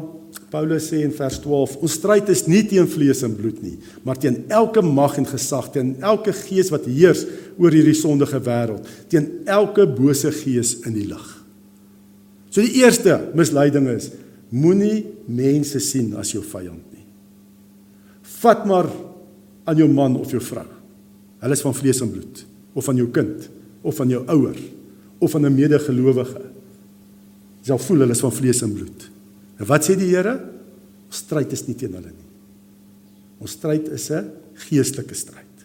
Paulus 0.52 0.88
sê 0.88 1.02
in 1.04 1.14
vers 1.16 1.38
12, 1.44 1.76
ons 1.84 1.96
stryd 1.98 2.30
is 2.32 2.46
nie 2.48 2.62
teen 2.68 2.88
vlees 2.88 3.24
en 3.26 3.34
bloed 3.36 3.58
nie, 3.64 3.76
maar 4.08 4.20
teen 4.20 4.44
elke 4.54 4.84
mag 4.86 5.18
en 5.20 5.28
gesag, 5.28 5.68
teen 5.74 5.96
elke 6.06 6.32
gees 6.36 6.70
wat 6.72 6.86
heers 6.88 7.26
oor 7.60 7.76
hierdie 7.76 7.96
sondige 7.98 8.40
wêreld, 8.46 8.86
teen 9.12 9.28
elke 9.52 9.88
bose 9.90 10.32
gees 10.36 10.76
in 10.88 10.96
die 10.96 11.08
lig. 11.10 11.26
So 12.52 12.64
die 12.64 12.84
eerste 12.84 13.18
misleiding 13.36 13.90
is 13.92 14.12
moenie 14.56 15.04
mense 15.28 15.82
sien 15.84 16.14
as 16.20 16.32
jou 16.32 16.44
vyand 16.46 16.94
nie. 16.94 17.04
Vat 18.40 18.64
maar 18.70 18.88
aan 19.66 19.80
jou 19.82 19.88
man 19.92 20.16
of 20.20 20.32
jou 20.32 20.42
vrou. 20.44 20.68
Hulle 21.42 21.58
is 21.58 21.64
van 21.66 21.76
vlees 21.76 22.02
en 22.06 22.12
bloed 22.14 22.46
of 22.76 22.86
van 22.88 23.00
jou 23.00 23.08
kind 23.14 23.50
of 23.86 23.96
van 24.00 24.12
jou 24.12 24.22
ouer 24.32 24.58
of 25.20 25.32
van 25.32 25.46
'n 25.46 25.56
medegelowige. 25.56 26.42
Jy 27.62 27.68
sal 27.68 27.80
voel 27.80 28.00
hulle 28.00 28.12
is 28.12 28.20
van 28.20 28.32
vlees 28.32 28.62
en 28.62 28.74
bloed. 28.74 29.10
En 29.60 29.66
wat 29.66 29.84
sê 29.84 29.96
die 29.96 30.16
Here? 30.16 30.40
Ons 31.08 31.18
stryd 31.18 31.52
is 31.52 31.68
nie 31.68 31.76
teen 31.76 31.94
hulle 31.94 32.12
nie. 32.12 32.30
Ons 33.40 33.52
stryd 33.52 33.88
is 33.90 34.10
'n 34.12 34.32
geestelike 34.54 35.14
stryd. 35.14 35.56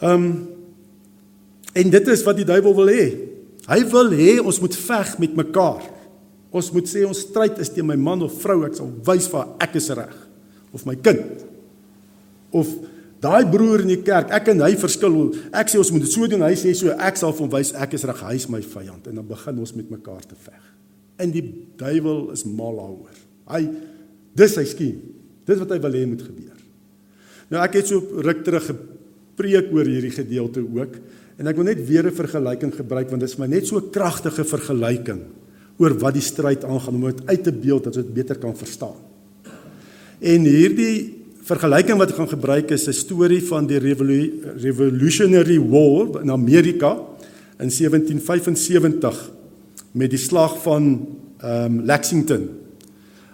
Ehm 0.00 0.24
um, 0.24 0.48
en 1.72 1.90
dit 1.90 2.08
is 2.08 2.22
wat 2.22 2.36
die 2.36 2.44
duiwel 2.44 2.74
wil 2.74 2.88
hê. 2.88 3.16
Hy 3.68 3.80
wil 3.90 4.10
hê 4.10 4.40
ons 4.40 4.60
moet 4.60 4.76
veg 4.76 5.18
met 5.18 5.36
mekaar. 5.36 5.99
Ons 6.50 6.72
moet 6.74 6.88
sê 6.90 7.04
ons 7.06 7.24
stryd 7.26 7.58
is 7.62 7.70
teen 7.70 7.86
my 7.86 7.96
man 7.96 8.22
of 8.26 8.34
vrou, 8.42 8.64
ek 8.66 8.74
sal 8.78 8.90
wys 9.06 9.28
vir 9.30 9.52
ek 9.62 9.76
is 9.78 9.90
reg 9.94 10.16
of 10.74 10.86
my 10.86 10.96
kind. 10.98 11.44
Of 12.50 12.70
Daai 13.20 13.44
broer 13.52 13.82
in 13.84 13.90
die 13.92 14.00
kerk, 14.00 14.30
ek 14.32 14.46
en 14.54 14.62
hy 14.64 14.70
verskil. 14.80 15.16
Ek 15.52 15.68
sê 15.68 15.76
ons 15.76 15.90
moet 15.92 16.06
dit 16.06 16.12
so 16.12 16.24
doen, 16.30 16.40
hy 16.40 16.54
sê 16.56 16.72
so, 16.76 16.88
ek 17.04 17.18
sal 17.20 17.34
hom 17.36 17.50
wys 17.52 17.74
ek 17.76 17.98
is 17.98 18.06
reg, 18.08 18.22
hy 18.24 18.36
is 18.38 18.46
my 18.48 18.62
vyand 18.64 19.10
en 19.10 19.20
dan 19.20 19.26
begin 19.28 19.58
ons 19.60 19.74
met 19.76 19.90
mekaar 19.92 20.22
te 20.24 20.38
veg. 20.40 20.62
En 21.20 21.34
die 21.34 21.42
duiwel 21.76 22.30
is 22.32 22.46
mal 22.48 22.80
daaroor. 22.80 23.18
Hy 23.52 23.60
dis 24.40 24.56
sy 24.56 24.64
skiem. 24.70 25.02
Dis 25.44 25.60
wat 25.60 25.74
hy 25.74 25.80
wil 25.84 25.98
hê 25.98 26.06
moet 26.08 26.24
gebeur. 26.24 26.56
Nou 27.52 27.60
ek 27.60 27.76
het 27.80 27.90
so 27.90 28.22
ruk 28.24 28.40
terug 28.46 28.70
gepreek 28.70 29.68
oor 29.74 29.88
hierdie 29.90 30.14
gedeelte 30.14 30.64
ook 30.64 30.96
en 31.40 31.50
ek 31.50 31.60
wil 31.60 31.68
net 31.68 31.80
weer 31.84 32.06
'n 32.08 32.14
vergelyking 32.14 32.72
gebruik 32.72 33.10
want 33.10 33.20
dit 33.20 33.28
is 33.28 33.38
my 33.38 33.46
net 33.46 33.66
so 33.66 33.76
'n 33.76 33.90
kragtige 33.90 34.44
vergelyking 34.44 35.20
oor 35.80 35.96
wat 36.02 36.16
die 36.16 36.24
stryd 36.24 36.64
aangaan 36.64 36.98
om 36.98 37.08
dit 37.08 37.22
uit 37.24 37.42
te 37.42 37.52
beeld 37.52 37.86
dat 37.88 37.96
ons 37.96 38.04
dit 38.04 38.14
beter 38.14 38.38
kan 38.38 38.56
verstaan. 38.56 38.98
En 40.20 40.44
hierdie 40.44 41.16
vergelyking 41.48 41.98
wat 41.98 42.12
ek 42.12 42.20
gaan 42.20 42.34
gebruik 42.36 42.70
is 42.76 42.86
'n 42.86 42.92
storie 42.92 43.42
van 43.42 43.66
die 43.66 43.80
Revolutionary 43.80 45.58
War 45.58 46.20
in 46.22 46.30
Amerika 46.30 47.00
in 47.58 47.70
1775 47.70 49.30
met 49.92 50.10
die 50.10 50.20
slag 50.20 50.62
van 50.62 51.06
ehm 51.40 51.64
um, 51.64 51.84
Lexington 51.84 52.48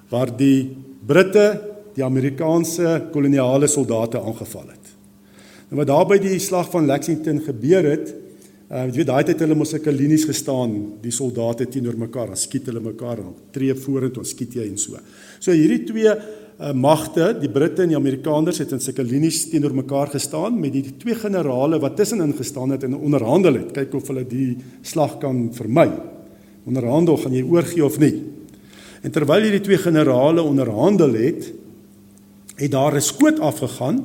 waar 0.09 0.31
die 0.37 0.77
Britte 1.07 1.61
die 1.95 2.05
Amerikaanse 2.05 3.09
koloniale 3.13 3.67
soldate 3.67 4.21
aangeval 4.21 4.69
het. 4.69 4.87
Nou 5.69 5.81
wat 5.81 5.87
daar 5.87 6.07
by 6.07 6.19
die 6.19 6.39
slag 6.39 6.71
van 6.71 6.87
Lexington 6.87 7.41
gebeur 7.43 7.85
het, 7.85 8.15
uh, 8.71 8.85
jy 8.87 8.95
weet 8.99 9.11
daai 9.11 9.25
tyd 9.29 9.45
hulle 9.45 9.57
mos 9.59 9.73
sulke 9.75 9.93
linies 9.95 10.27
gestaan, 10.29 10.75
die 11.03 11.15
soldate 11.15 11.69
teenoor 11.71 11.99
mekaar, 12.07 12.33
dan 12.33 12.41
skiet 12.41 12.71
hulle 12.71 12.83
mekaar 12.85 13.23
en 13.23 13.35
tree 13.55 13.75
vorentoe 13.79 14.25
en 14.25 14.29
skiet 14.29 14.59
jy 14.59 14.67
en 14.71 14.81
so. 14.81 14.99
So 15.39 15.55
hierdie 15.55 15.85
twee 15.89 16.11
uh, 16.11 16.73
magte, 16.73 17.33
die 17.41 17.51
Britte 17.53 17.85
en 17.85 17.93
die 17.93 17.99
Amerikaners 17.99 18.63
het 18.65 18.75
in 18.75 18.83
sulke 18.83 19.05
linies 19.07 19.45
teenoor 19.53 19.77
mekaar 19.77 20.11
gestaan 20.15 20.59
met 20.61 20.75
die 20.75 20.97
twee 20.99 21.19
generale 21.19 21.81
wat 21.83 21.99
tussenin 21.99 22.35
gestaan 22.37 22.75
het 22.75 22.87
en 22.89 22.99
onderhandel 22.99 23.61
het, 23.63 23.75
kyk 23.77 23.95
of 24.01 24.11
hulle 24.13 24.27
die 24.29 24.55
slag 24.87 25.19
kan 25.23 25.47
vermy. 25.57 25.91
Onderhandel 26.67 27.21
gaan 27.23 27.37
jy 27.37 27.45
oorgee 27.47 27.85
of 27.87 28.01
nie. 28.03 28.15
En 29.07 29.15
terwyl 29.15 29.45
hierdie 29.47 29.63
twee 29.63 29.79
generale 29.79 30.43
onderhandel 30.43 31.15
het, 31.15 31.53
het 32.57 32.73
daar 32.73 32.97
'n 32.97 33.05
skoot 33.05 33.39
afgegaan 33.39 34.01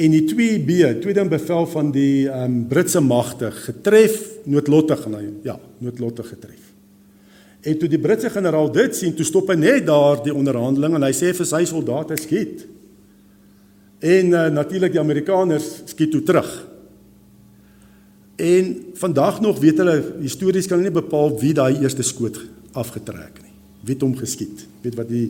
en 0.00 0.14
die 0.14 0.24
2B, 0.24 0.76
tweede 1.02 1.26
bevel 1.28 1.66
van 1.68 1.90
die 1.92 2.24
um, 2.32 2.62
Britse 2.70 3.02
magte 3.04 3.50
getref, 3.52 4.16
noodlottig 4.48 5.04
en 5.08 5.16
ja, 5.44 5.58
noodlottig 5.84 6.30
getref. 6.32 6.70
En 7.60 7.76
toe 7.76 7.88
die 7.92 8.00
Britse 8.00 8.30
generaal 8.32 8.70
dit 8.72 8.96
sien, 8.96 9.12
toe 9.16 9.26
stop 9.28 9.52
hy 9.52 9.58
net 9.60 9.84
daar 9.88 10.22
die 10.24 10.32
onderhandeling 10.32 10.96
en 10.96 11.04
hy 11.04 11.12
sê 11.16 11.34
vir 11.36 11.48
sy 11.48 11.60
soldate 11.68 12.16
skiet. 12.20 12.64
En 14.00 14.32
uh, 14.32 14.46
natuurlik 14.54 14.94
die 14.94 15.02
Amerikaners 15.02 15.68
skiet 15.92 16.14
toe 16.14 16.22
terug. 16.24 16.48
En 18.40 18.70
vandag 18.96 19.42
nog 19.44 19.60
weet 19.60 19.82
hulle 19.82 19.98
histories 20.22 20.68
kan 20.70 20.80
nie 20.80 20.94
bepaal 20.94 21.34
wie 21.42 21.52
daai 21.56 21.82
eerste 21.82 22.06
skoot 22.06 22.40
afgetrek 22.80 23.42
nie. 23.42 23.52
Wie 23.84 23.92
het 23.92 24.04
hom 24.06 24.16
geskiet? 24.16 24.64
Weet 24.80 24.96
wat 24.96 25.12
die 25.12 25.26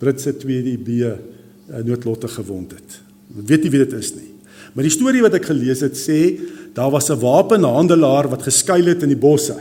Britse 0.00 0.32
2DB 0.32 1.02
uh, 1.04 1.12
eh, 1.12 1.82
noodlottig 1.84 2.32
gewond 2.38 2.72
het. 2.72 3.02
Weet 3.36 3.66
nie 3.66 3.70
wie 3.70 3.84
dit 3.84 3.92
is 3.98 4.14
nie. 4.16 4.32
Maar 4.74 4.86
die 4.86 4.92
storie 4.92 5.22
wat 5.24 5.36
ek 5.36 5.48
gelees 5.50 5.82
het 5.84 5.96
sê 5.96 6.36
daar 6.76 6.90
was 6.92 7.10
'n 7.10 7.20
wapenhandelaar 7.20 8.28
wat 8.28 8.42
geskuil 8.42 8.86
het 8.86 9.02
in 9.02 9.08
die 9.08 9.16
bosse. 9.20 9.56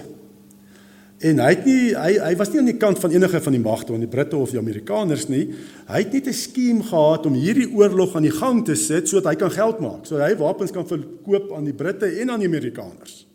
En 1.19 1.39
hy 1.39 1.49
het 1.49 1.65
nie 1.65 1.95
hy 1.95 2.11
hy 2.19 2.33
was 2.35 2.51
nie 2.51 2.59
aan 2.59 2.69
die 2.69 2.77
kant 2.77 2.99
van 2.99 3.11
enige 3.11 3.39
van 3.41 3.55
die 3.55 3.63
magte 3.63 3.93
van 3.93 4.03
die 4.03 4.11
Britte 4.11 4.37
of 4.37 4.51
die 4.51 4.59
Amerikaners 4.59 5.27
nie. 5.27 5.53
Hy 5.87 5.99
het 6.03 6.13
net 6.13 6.27
'n 6.27 6.33
skiem 6.33 6.83
gehad 6.83 7.25
om 7.25 7.33
hierdie 7.33 7.71
oorlog 7.71 8.15
aan 8.15 8.27
die 8.27 8.35
gang 8.35 8.65
te 8.65 8.75
sit 8.75 9.07
sodat 9.07 9.31
hy 9.31 9.35
kan 9.35 9.51
geld 9.51 9.79
maak. 9.79 10.05
Sodat 10.05 10.29
hy 10.29 10.35
wapens 10.35 10.71
kan 10.71 10.87
verkoop 10.87 11.53
aan 11.55 11.65
die 11.65 11.73
Britte 11.73 12.05
en 12.05 12.29
aan 12.29 12.39
die 12.39 12.47
Amerikaners. 12.47 13.25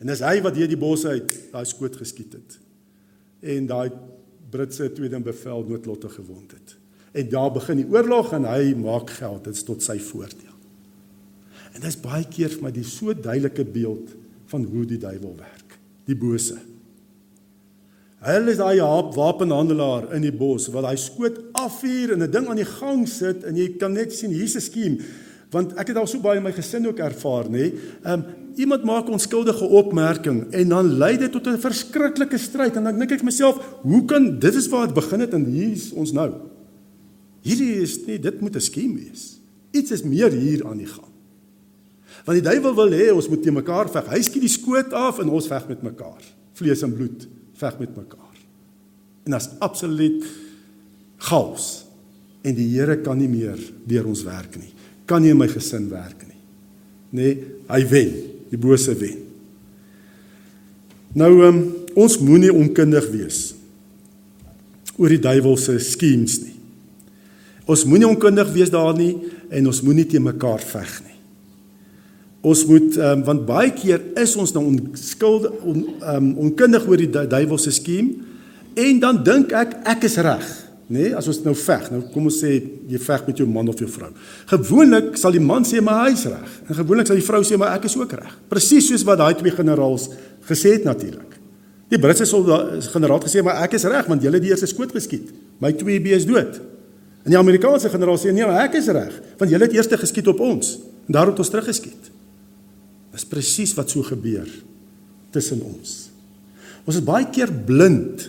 En 0.00 0.06
dis 0.06 0.20
hy 0.20 0.40
wat 0.42 0.56
hier 0.56 0.68
die 0.68 0.76
bosse 0.76 1.08
uit 1.08 1.52
daai 1.52 1.64
skoot 1.64 1.96
geskiet 1.96 2.32
het. 2.32 2.58
En 3.42 3.66
daai 3.66 3.90
Britse 4.50 4.92
tweede 4.92 5.20
bevel 5.20 5.64
noodlottig 5.68 6.14
gewond 6.14 6.52
het. 6.52 6.77
En 7.18 7.28
daar 7.32 7.52
begin 7.52 7.82
die 7.82 7.88
oorlog 7.90 8.32
en 8.36 8.46
hy 8.46 8.74
maak 8.78 9.10
geld. 9.18 9.44
Dit 9.48 9.58
is 9.58 9.66
tot 9.66 9.82
sy 9.82 9.98
voordeel. 9.98 10.54
En 11.74 11.80
dit 11.80 11.90
is 11.90 12.00
baie 12.00 12.24
keer 12.30 12.52
vir 12.54 12.64
my 12.68 12.72
die 12.74 12.86
so 12.86 13.14
duidelike 13.14 13.64
beeld 13.74 14.14
van 14.50 14.64
hoe 14.64 14.84
die 14.88 15.00
duiwel 15.02 15.34
werk. 15.38 15.78
Die 16.08 16.16
bose. 16.18 16.56
Hulle 18.24 18.50
is 18.50 18.58
daai 18.58 18.80
wapenhandelaar 19.14 20.08
in 20.16 20.24
die 20.26 20.34
bos 20.34 20.66
wat 20.74 20.88
hy 20.88 20.96
skoot 20.98 21.38
afvuur 21.54 22.16
en 22.16 22.22
'n 22.26 22.30
ding 22.30 22.48
aan 22.48 22.58
die 22.58 22.66
gang 22.66 23.06
sit 23.06 23.44
en 23.44 23.54
jy 23.54 23.76
kan 23.78 23.92
net 23.92 24.12
sien 24.12 24.32
'n 24.34 24.60
skiem 24.60 24.98
want 25.50 25.72
ek 25.80 25.88
het 25.88 25.96
al 25.96 26.06
so 26.06 26.20
baie 26.20 26.40
in 26.40 26.44
my 26.44 26.52
gesin 26.52 26.86
ook 26.86 26.98
ervaar 26.98 27.48
nê. 27.48 27.72
Ehm 28.04 28.12
um, 28.12 28.24
iemand 28.58 28.84
maak 28.84 29.06
'n 29.06 29.12
onskuldige 29.12 29.64
opmerking 29.64 30.52
en 30.52 30.68
dan 30.68 30.98
lei 30.98 31.16
dit 31.16 31.32
tot 31.32 31.46
'n 31.46 31.58
verskriklike 31.58 32.38
stryd 32.38 32.76
en 32.76 32.84
dan 32.84 32.98
dink 32.98 33.12
ek 33.12 33.22
myself, 33.22 33.56
hoe 33.82 34.04
kan 34.04 34.38
dit 34.38 34.54
is 34.54 34.68
waar 34.68 34.86
dit 34.86 34.94
begin 34.94 35.20
het 35.20 35.32
en 35.32 35.44
hier's 35.44 35.92
ons 35.92 36.12
nou. 36.12 36.34
Hierdie 37.48 37.82
is 37.82 37.98
nie 38.06 38.18
dit 38.20 38.40
moet 38.40 38.56
'n 38.56 38.60
skiem 38.60 38.94
wees. 38.94 39.38
Iets 39.72 39.90
is 39.90 40.02
meer 40.02 40.32
hier 40.32 40.66
aan 40.66 40.78
die 40.78 40.86
gang. 40.86 41.08
Want 42.24 42.42
die 42.42 42.50
duiwel 42.50 42.74
wil 42.74 42.92
hê 42.92 43.12
ons 43.14 43.28
moet 43.28 43.42
te 43.42 43.50
mekaar 43.50 43.88
veg. 43.88 44.08
Hy 44.10 44.22
skiet 44.22 44.44
die 44.44 44.52
skoot 44.52 44.92
af 44.92 45.18
en 45.18 45.28
ons 45.28 45.46
veg 45.48 45.68
met 45.68 45.82
mekaar 45.82 46.24
vlees 46.58 46.82
en 46.82 46.94
bloed 46.94 47.26
veg 47.58 47.78
met 47.78 47.96
mekaar. 47.96 48.36
En 49.28 49.36
as 49.38 49.50
absoluut 49.58 50.24
chaos 51.28 51.84
en 52.42 52.54
die 52.54 52.68
Here 52.72 52.98
kan 53.02 53.18
nie 53.18 53.30
meer 53.30 53.58
deur 53.88 54.06
ons 54.10 54.24
werk 54.26 54.56
nie. 54.58 54.72
Kan 55.06 55.22
nie 55.22 55.30
in 55.30 55.40
my 55.40 55.48
gesin 55.50 55.88
werk 55.90 56.26
nie. 56.26 56.36
Nee, 57.10 57.36
hy 57.70 57.80
wen, 57.88 58.12
die 58.50 58.60
bose 58.60 58.92
wen. 58.98 59.24
Nou 61.16 61.30
um, 61.46 61.62
ons 61.96 62.18
moenie 62.20 62.52
onkundig 62.52 63.08
wees 63.14 63.40
oor 64.98 65.08
die 65.14 65.22
duiwel 65.22 65.56
se 65.56 65.78
skemas 65.80 66.40
nie. 66.42 66.57
Ons 67.68 67.84
moenie 67.84 68.08
onkundig 68.08 68.48
wees 68.54 68.72
daar 68.72 68.94
nie 68.96 69.12
en 69.52 69.68
ons 69.68 69.82
moenie 69.84 70.06
te 70.08 70.20
mekaar 70.22 70.62
veg 70.64 70.92
nie. 71.04 71.16
Ons 72.48 72.62
moet 72.68 72.96
um, 73.02 73.24
want 73.26 73.42
baie 73.48 73.72
keer 73.76 74.00
is 74.22 74.36
ons 74.38 74.54
nou 74.54 74.62
onskuldig 74.70 75.66
on, 75.66 75.82
um, 76.14 76.30
onkundig 76.46 76.86
oor 76.88 77.02
die 77.02 77.10
duiwel 77.10 77.60
se 77.60 77.74
skeem 77.76 78.12
en 78.78 79.02
dan 79.02 79.20
dink 79.26 79.52
ek 79.58 79.74
ek 79.90 80.06
is 80.06 80.16
reg, 80.22 80.46
nê? 80.86 81.08
Nee, 81.10 81.10
as 81.18 81.28
ons 81.28 81.42
nou 81.44 81.52
veg, 81.58 81.90
nou 81.92 82.00
kom 82.14 82.30
ons 82.30 82.38
sê 82.40 82.54
jy 82.88 83.00
veg 83.02 83.26
met 83.28 83.42
jou 83.42 83.48
man 83.50 83.68
of 83.68 83.82
jou 83.82 83.90
vrou. 83.90 84.08
Gewoonlik 84.54 85.18
sal 85.20 85.34
die 85.36 85.42
man 85.42 85.66
sê 85.68 85.82
maar 85.84 86.06
hy 86.06 86.14
is 86.14 86.24
reg 86.30 86.56
en 86.70 86.78
gewoonlik 86.78 87.10
sal 87.10 87.20
die 87.20 87.26
vrou 87.26 87.42
sê 87.44 87.60
maar 87.60 87.74
ek 87.76 87.90
is 87.90 87.98
ook 87.98 88.16
reg. 88.16 88.32
Presies 88.48 88.88
soos 88.88 89.04
wat 89.08 89.20
daai 89.20 89.34
twee 89.42 89.52
generaals 89.52 90.08
gesê 90.48 90.78
het 90.78 90.88
natuurlik. 90.88 91.36
Die 91.92 92.00
Britse 92.00 92.24
generaal 92.94 93.18
het 93.18 93.28
gesê 93.28 93.44
maar 93.44 93.60
ek 93.66 93.76
is 93.76 93.88
reg 93.90 94.08
want 94.08 94.24
julle 94.24 94.40
die 94.40 94.54
eerste 94.54 94.70
skoot 94.70 94.94
geskiet. 94.94 95.34
My 95.60 95.74
2B 95.76 96.16
is 96.16 96.28
dood. 96.28 96.62
En 97.24 97.34
die 97.34 97.38
Amerikaanse 97.38 97.90
generaal 97.92 98.18
sê 98.20 98.32
nee, 98.32 98.46
ek 98.62 98.78
is 98.80 98.90
reg 98.94 99.14
want 99.38 99.50
julle 99.50 99.66
het 99.66 99.74
eers 99.76 99.90
geskiet 100.00 100.30
op 100.30 100.40
ons 100.44 100.76
en 101.08 101.16
daarom 101.16 101.34
het 101.34 101.42
ons 101.42 101.50
teruggeskiet. 101.52 102.10
Dis 103.14 103.26
presies 103.28 103.74
wat 103.74 103.90
so 103.90 104.04
gebeur 104.06 104.48
tussen 105.34 105.62
ons. 105.64 106.10
Ons 106.88 107.00
is 107.00 107.04
baie 107.04 107.26
keer 107.32 107.50
blind 107.52 108.28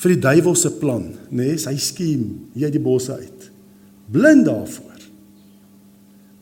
vir 0.00 0.14
die 0.14 0.22
duiwel 0.22 0.56
se 0.56 0.70
plan, 0.80 1.10
nê, 1.28 1.50
nee, 1.52 1.58
sy 1.60 1.74
skiem 1.76 2.22
hier 2.54 2.70
uit 2.70 2.76
die 2.76 2.82
bosse 2.82 3.18
uit. 3.20 3.48
Blind 4.10 4.46
daarvoor. 4.48 5.02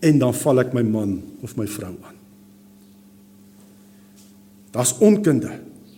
En 0.06 0.20
dan 0.20 0.36
val 0.44 0.62
ek 0.62 0.76
my 0.76 0.84
man 0.86 1.16
of 1.42 1.56
my 1.58 1.66
vrou 1.66 1.90
aan. 1.90 2.18
Daar's 4.74 4.94
onkunde. 5.02 5.50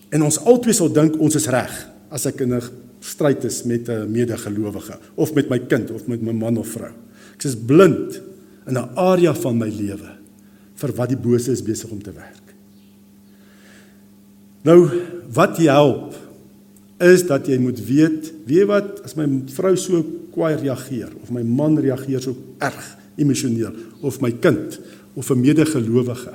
En 0.09 0.25
ons 0.25 0.40
altyd 0.40 0.78
sal 0.78 0.92
dink 0.95 1.19
ons 1.21 1.37
is 1.37 1.49
reg 1.52 1.75
as 2.11 2.25
ek 2.26 2.40
in 2.40 2.54
'n 2.54 2.62
stryd 3.00 3.45
is 3.45 3.62
met 3.64 3.88
'n 3.88 4.11
medegelowige 4.11 4.99
of 5.14 5.35
met 5.35 5.49
my 5.49 5.59
kind 5.59 5.90
of 5.90 6.07
met 6.07 6.23
my 6.23 6.33
man 6.33 6.57
of 6.57 6.69
vrou. 6.69 6.92
Ek 7.35 7.45
is 7.45 7.57
blind 7.57 8.21
in 8.66 8.76
'n 8.76 8.90
area 8.95 9.35
van 9.35 9.59
my 9.59 9.69
lewe 9.69 10.16
vir 10.75 10.92
wat 10.92 11.09
die 11.09 11.16
bose 11.16 11.50
is 11.50 11.62
besig 11.62 11.90
om 11.90 12.02
te 12.02 12.12
werk. 12.12 12.54
Nou, 14.62 14.88
wat 15.33 15.57
help 15.57 16.14
is 16.99 17.25
dat 17.26 17.47
jy 17.47 17.57
moet 17.59 17.80
weet, 17.80 18.33
weet 18.45 18.69
wat 18.69 19.00
as 19.04 19.16
my 19.16 19.25
vrou 19.47 19.76
so 19.76 20.04
kwaai 20.35 20.57
reageer 20.61 21.09
of 21.23 21.30
my 21.30 21.42
man 21.42 21.78
reageer 21.78 22.21
so 22.21 22.37
erg 22.61 22.97
emosioneel 23.16 23.73
of 24.02 24.21
my 24.21 24.30
kind 24.30 24.78
of 25.16 25.30
'n 25.30 25.40
medegelowige. 25.40 26.35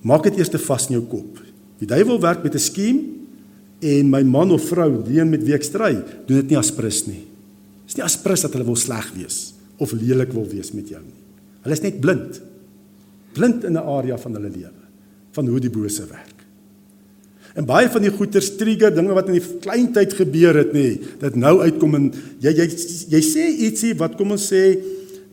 Maak 0.00 0.22
dit 0.22 0.38
eers 0.38 0.48
te 0.48 0.58
vas 0.58 0.88
in 0.88 0.94
jou 0.94 1.04
kop. 1.04 1.38
Die 1.78 1.86
duiwel 1.86 2.20
werk 2.20 2.42
met 2.42 2.54
'n 2.54 2.58
skiem 2.58 3.19
en 3.80 4.10
my 4.12 4.20
man 4.28 4.52
of 4.52 4.66
vrou, 4.68 4.90
die 5.06 5.20
een 5.20 5.30
met 5.32 5.44
wie 5.46 5.54
ek 5.56 5.64
stry, 5.64 5.94
doen 6.28 6.42
dit 6.42 6.52
nie 6.52 6.58
aspres 6.60 7.04
nie. 7.08 7.22
Dis 7.88 7.96
nie 7.98 8.04
aspres 8.06 8.44
dat 8.44 8.54
hulle 8.54 8.68
wil 8.68 8.78
sleg 8.78 9.08
wees 9.16 9.54
of 9.80 9.94
lelik 9.96 10.34
wil 10.36 10.44
wees 10.50 10.74
met 10.76 10.90
jou 10.92 11.00
nie. 11.00 11.16
Hulle 11.64 11.76
is 11.76 11.84
net 11.84 12.00
blind. 12.02 12.40
Blind 13.36 13.64
in 13.64 13.76
'n 13.76 13.86
area 13.98 14.18
van 14.18 14.34
hulle 14.34 14.50
lewe 14.50 14.80
van 15.32 15.46
hoe 15.46 15.60
die 15.60 15.70
bose 15.70 16.04
werk. 16.06 16.44
En 17.54 17.64
baie 17.64 17.88
van 17.88 18.02
die 18.02 18.10
goeters 18.10 18.56
trigger 18.56 18.94
dinge 18.94 19.14
wat 19.14 19.28
in 19.28 19.38
die 19.38 19.58
klein 19.60 19.92
tyd 19.92 20.12
gebeur 20.12 20.54
het 20.54 20.72
nê, 20.72 21.00
dit 21.20 21.34
nou 21.34 21.60
uitkom 21.60 21.94
en 21.94 22.12
jy 22.40 22.50
jy 22.50 22.66
jy 23.08 23.20
sê 23.22 23.48
ietsie 23.66 23.94
wat 23.94 24.16
kom 24.16 24.30
ons 24.32 24.52
sê 24.52 24.78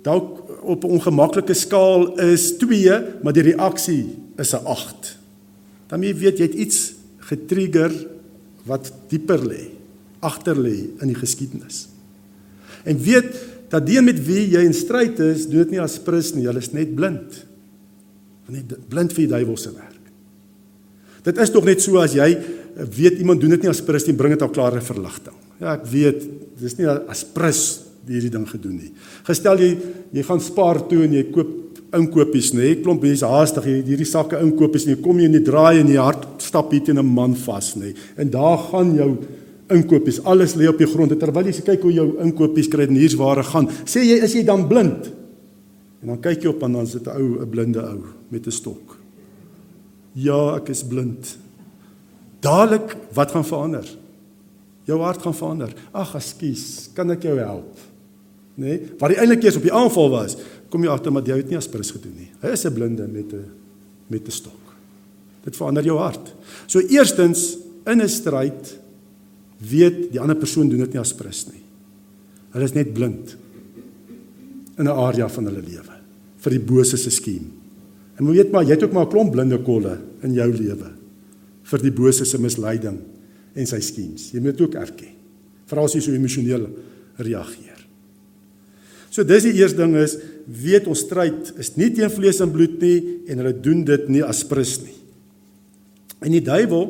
dalk 0.04 0.44
op 0.64 0.84
'n 0.84 0.92
ongemaklike 0.98 1.54
skaal 1.54 2.20
is 2.20 2.58
2, 2.58 3.22
maar 3.24 3.34
die 3.34 3.54
reaksie 3.54 4.06
is 4.38 4.54
'n 4.54 4.66
8 4.66 5.18
dan 5.90 6.04
jy 6.04 6.14
weet 6.14 6.40
jy 6.40 6.48
het 6.50 6.56
iets 6.56 6.80
getrigger 7.30 7.92
wat 8.68 8.92
dieper 9.12 9.44
lê, 9.48 9.64
agter 10.26 10.58
lê 10.60 10.76
in 11.02 11.12
die 11.12 11.18
geskiedenis. 11.18 11.86
En 12.88 13.00
weet 13.04 13.32
dat 13.72 13.86
die 13.88 14.02
met 14.04 14.20
wie 14.28 14.46
jy 14.54 14.64
in 14.66 14.76
stryd 14.76 15.20
is, 15.24 15.48
doen 15.50 15.66
dit 15.66 15.76
nie 15.76 15.84
as 15.84 15.98
prins 16.04 16.34
nie, 16.36 16.48
hulle 16.48 16.64
is 16.64 16.72
net 16.76 16.94
blind. 16.96 17.42
Want 18.48 18.56
net 18.56 18.88
blind 18.92 19.16
vir 19.16 19.26
die 19.26 19.34
duiwel 19.34 19.60
se 19.60 19.74
werk. 19.76 19.94
Dit 21.28 21.42
is 21.44 21.52
tog 21.52 21.68
net 21.68 21.84
so 21.84 22.00
as 22.00 22.16
jy 22.16 22.30
weet 22.78 23.20
iemand 23.20 23.42
doen 23.42 23.56
dit 23.58 23.66
nie 23.66 23.72
as 23.72 23.84
prins 23.84 24.06
nie, 24.08 24.16
bring 24.16 24.36
dit 24.36 24.46
al 24.46 24.54
klare 24.54 24.80
verligting. 24.86 25.36
Ja, 25.60 25.74
ek 25.74 25.88
weet, 25.92 26.24
dis 26.62 26.78
nie 26.78 26.88
as 26.88 27.26
prins 27.34 27.66
hierdie 28.08 28.32
ding 28.32 28.46
gedoen 28.48 28.78
nie. 28.80 28.92
Gestel 29.28 29.60
jy 29.60 29.72
jy 30.16 30.24
gaan 30.24 30.42
spaar 30.44 30.80
toe 30.88 31.02
en 31.04 31.16
jy 31.18 31.26
koop 31.34 31.50
inkopies 31.96 32.52
nê. 32.54 32.74
Nee. 32.74 32.80
Klomp 32.84 33.04
mense 33.04 33.26
haastig 33.26 33.68
hier 33.70 33.84
hierdie 33.88 34.08
sakke 34.08 34.40
inkopies 34.44 34.88
jy 34.88 34.98
kom 35.02 35.20
jy 35.20 35.30
in 35.30 35.38
die 35.38 35.46
draai 35.46 35.80
en 35.80 35.92
jy 35.92 36.00
hart 36.02 36.26
stap 36.44 36.72
hier 36.72 36.84
teen 36.84 37.00
'n 37.00 37.06
man 37.06 37.36
vas 37.36 37.76
nê. 37.76 37.94
Nee. 37.94 37.96
En 38.18 38.30
daar 38.30 38.58
gaan 38.58 38.96
jou 38.96 39.18
inkopies. 39.70 40.24
Alles 40.24 40.56
lê 40.56 40.68
op 40.68 40.78
die 40.78 40.88
grond 40.88 41.20
terwyl 41.20 41.46
jy 41.46 41.62
kyk 41.62 41.82
hoe 41.82 41.94
jou 41.94 42.18
inkopies 42.24 42.68
kry 42.68 42.88
en 42.88 42.96
hier's 42.96 43.16
waar 43.16 43.38
hy 43.38 43.44
gaan. 43.44 43.68
Sê 43.86 44.04
jy 44.04 44.24
is 44.24 44.34
jy 44.34 44.44
dan 44.44 44.68
blind? 44.68 45.12
En 46.02 46.08
dan 46.08 46.22
kyk 46.22 46.44
jy 46.44 46.50
op 46.50 46.64
en 46.64 46.74
dan 46.74 46.88
sit 46.88 47.08
'n 47.08 47.10
ou 47.10 47.42
'n 47.42 47.50
blinde 47.50 47.82
ou 47.82 48.04
met 48.30 48.48
'n 48.48 48.52
stok. 48.52 48.98
Ja, 50.14 50.56
ek 50.58 50.70
is 50.70 50.84
blind. 50.84 51.38
Dadelik 52.42 52.96
wat 53.14 53.32
gaan 53.32 53.46
verander? 53.46 53.86
Jou 54.86 55.02
hart 55.02 55.22
gaan 55.22 55.36
verander. 55.36 55.74
Ag, 55.92 56.16
ekskuus, 56.16 56.90
kan 56.94 57.12
ek 57.12 57.24
jou 57.24 57.38
help? 57.38 57.76
Nê? 58.58 58.66
Nee? 58.66 58.92
Wat 58.98 59.10
die 59.10 59.20
eintlik 59.20 59.44
eers 59.44 59.60
op 59.60 59.68
die 59.68 59.74
aanval 59.74 60.10
was, 60.10 60.38
kom 60.70 60.84
jy 60.84 60.92
agter 60.92 61.12
maar 61.12 61.24
jy 61.28 61.38
het 61.38 61.50
nie 61.50 61.58
aspirus 61.58 61.92
gedoen 61.92 62.16
nie. 62.16 62.32
Hy 62.42 62.54
is 62.54 62.66
'n 62.66 62.74
blinde 62.74 63.08
met 63.08 63.34
'n 63.34 63.46
met 64.10 64.28
'n 64.28 64.32
stok. 64.32 64.76
Dit 65.44 65.56
verander 65.56 65.84
jou 65.84 65.98
hart. 65.98 66.34
So 66.68 66.80
eerstens 66.80 67.58
in 67.86 68.02
'n 68.02 68.10
stryd 68.10 68.80
weet 69.58 70.12
die 70.12 70.20
ander 70.20 70.36
persoon 70.36 70.70
doen 70.70 70.80
dit 70.80 70.94
nie 70.94 71.00
aspirus 71.00 71.48
nie. 71.52 71.64
Hulle 72.52 72.64
is 72.64 72.74
net 72.74 72.94
blind 72.94 73.38
in 74.78 74.86
'n 74.86 74.88
area 74.88 75.28
van 75.30 75.46
hulle 75.46 75.62
lewe 75.62 75.96
vir 76.38 76.52
die 76.52 76.60
bose 76.60 76.98
se 76.98 77.10
skiem. 77.10 77.52
En 78.18 78.26
moet 78.26 78.36
weet 78.36 78.52
maar 78.52 78.64
jy 78.64 78.72
het 78.72 78.84
ook 78.84 78.94
maar 78.94 79.06
'n 79.06 79.10
klomp 79.10 79.32
blinde 79.32 79.58
kolle 79.64 80.00
in 80.24 80.34
jou 80.34 80.52
lewe 80.52 80.92
vir 81.64 81.80
die 81.80 81.92
bose 81.92 82.26
se 82.26 82.38
misleiding 82.38 83.00
en 83.56 83.68
sy 83.68 83.80
skems. 83.80 84.32
Jy 84.32 84.40
moet 84.40 84.62
ook 84.62 84.76
erken. 84.76 85.16
Veral 85.66 85.86
as 85.86 85.94
jy 85.94 86.02
so 86.02 86.12
emosioneel 86.12 86.70
reageer. 87.18 87.88
So 89.10 89.24
dis 89.24 89.44
die 89.44 89.54
eerste 89.54 89.78
ding 89.78 89.96
is 89.96 90.18
weet 90.48 90.88
ons 90.88 91.04
stryd 91.04 91.52
is 91.60 91.74
nie 91.76 91.90
teen 91.96 92.12
vlees 92.12 92.40
en 92.44 92.52
bloed 92.54 92.80
nie 92.82 92.98
en 93.28 93.42
hulle 93.42 93.56
doen 93.60 93.84
dit 93.88 94.08
nie 94.16 94.24
as 94.24 94.46
prins 94.48 94.78
nie. 94.86 94.96
En 96.24 96.34
die 96.34 96.44
duiwel 96.44 96.88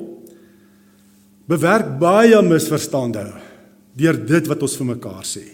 bewerk 1.50 1.96
baie 2.00 2.39
misverstande 2.46 3.26
deur 3.98 4.20
dit 4.30 4.50
wat 4.52 4.63
ons 4.63 4.78
vir 4.78 4.91
mekaar 4.93 5.26
sê. 5.26 5.46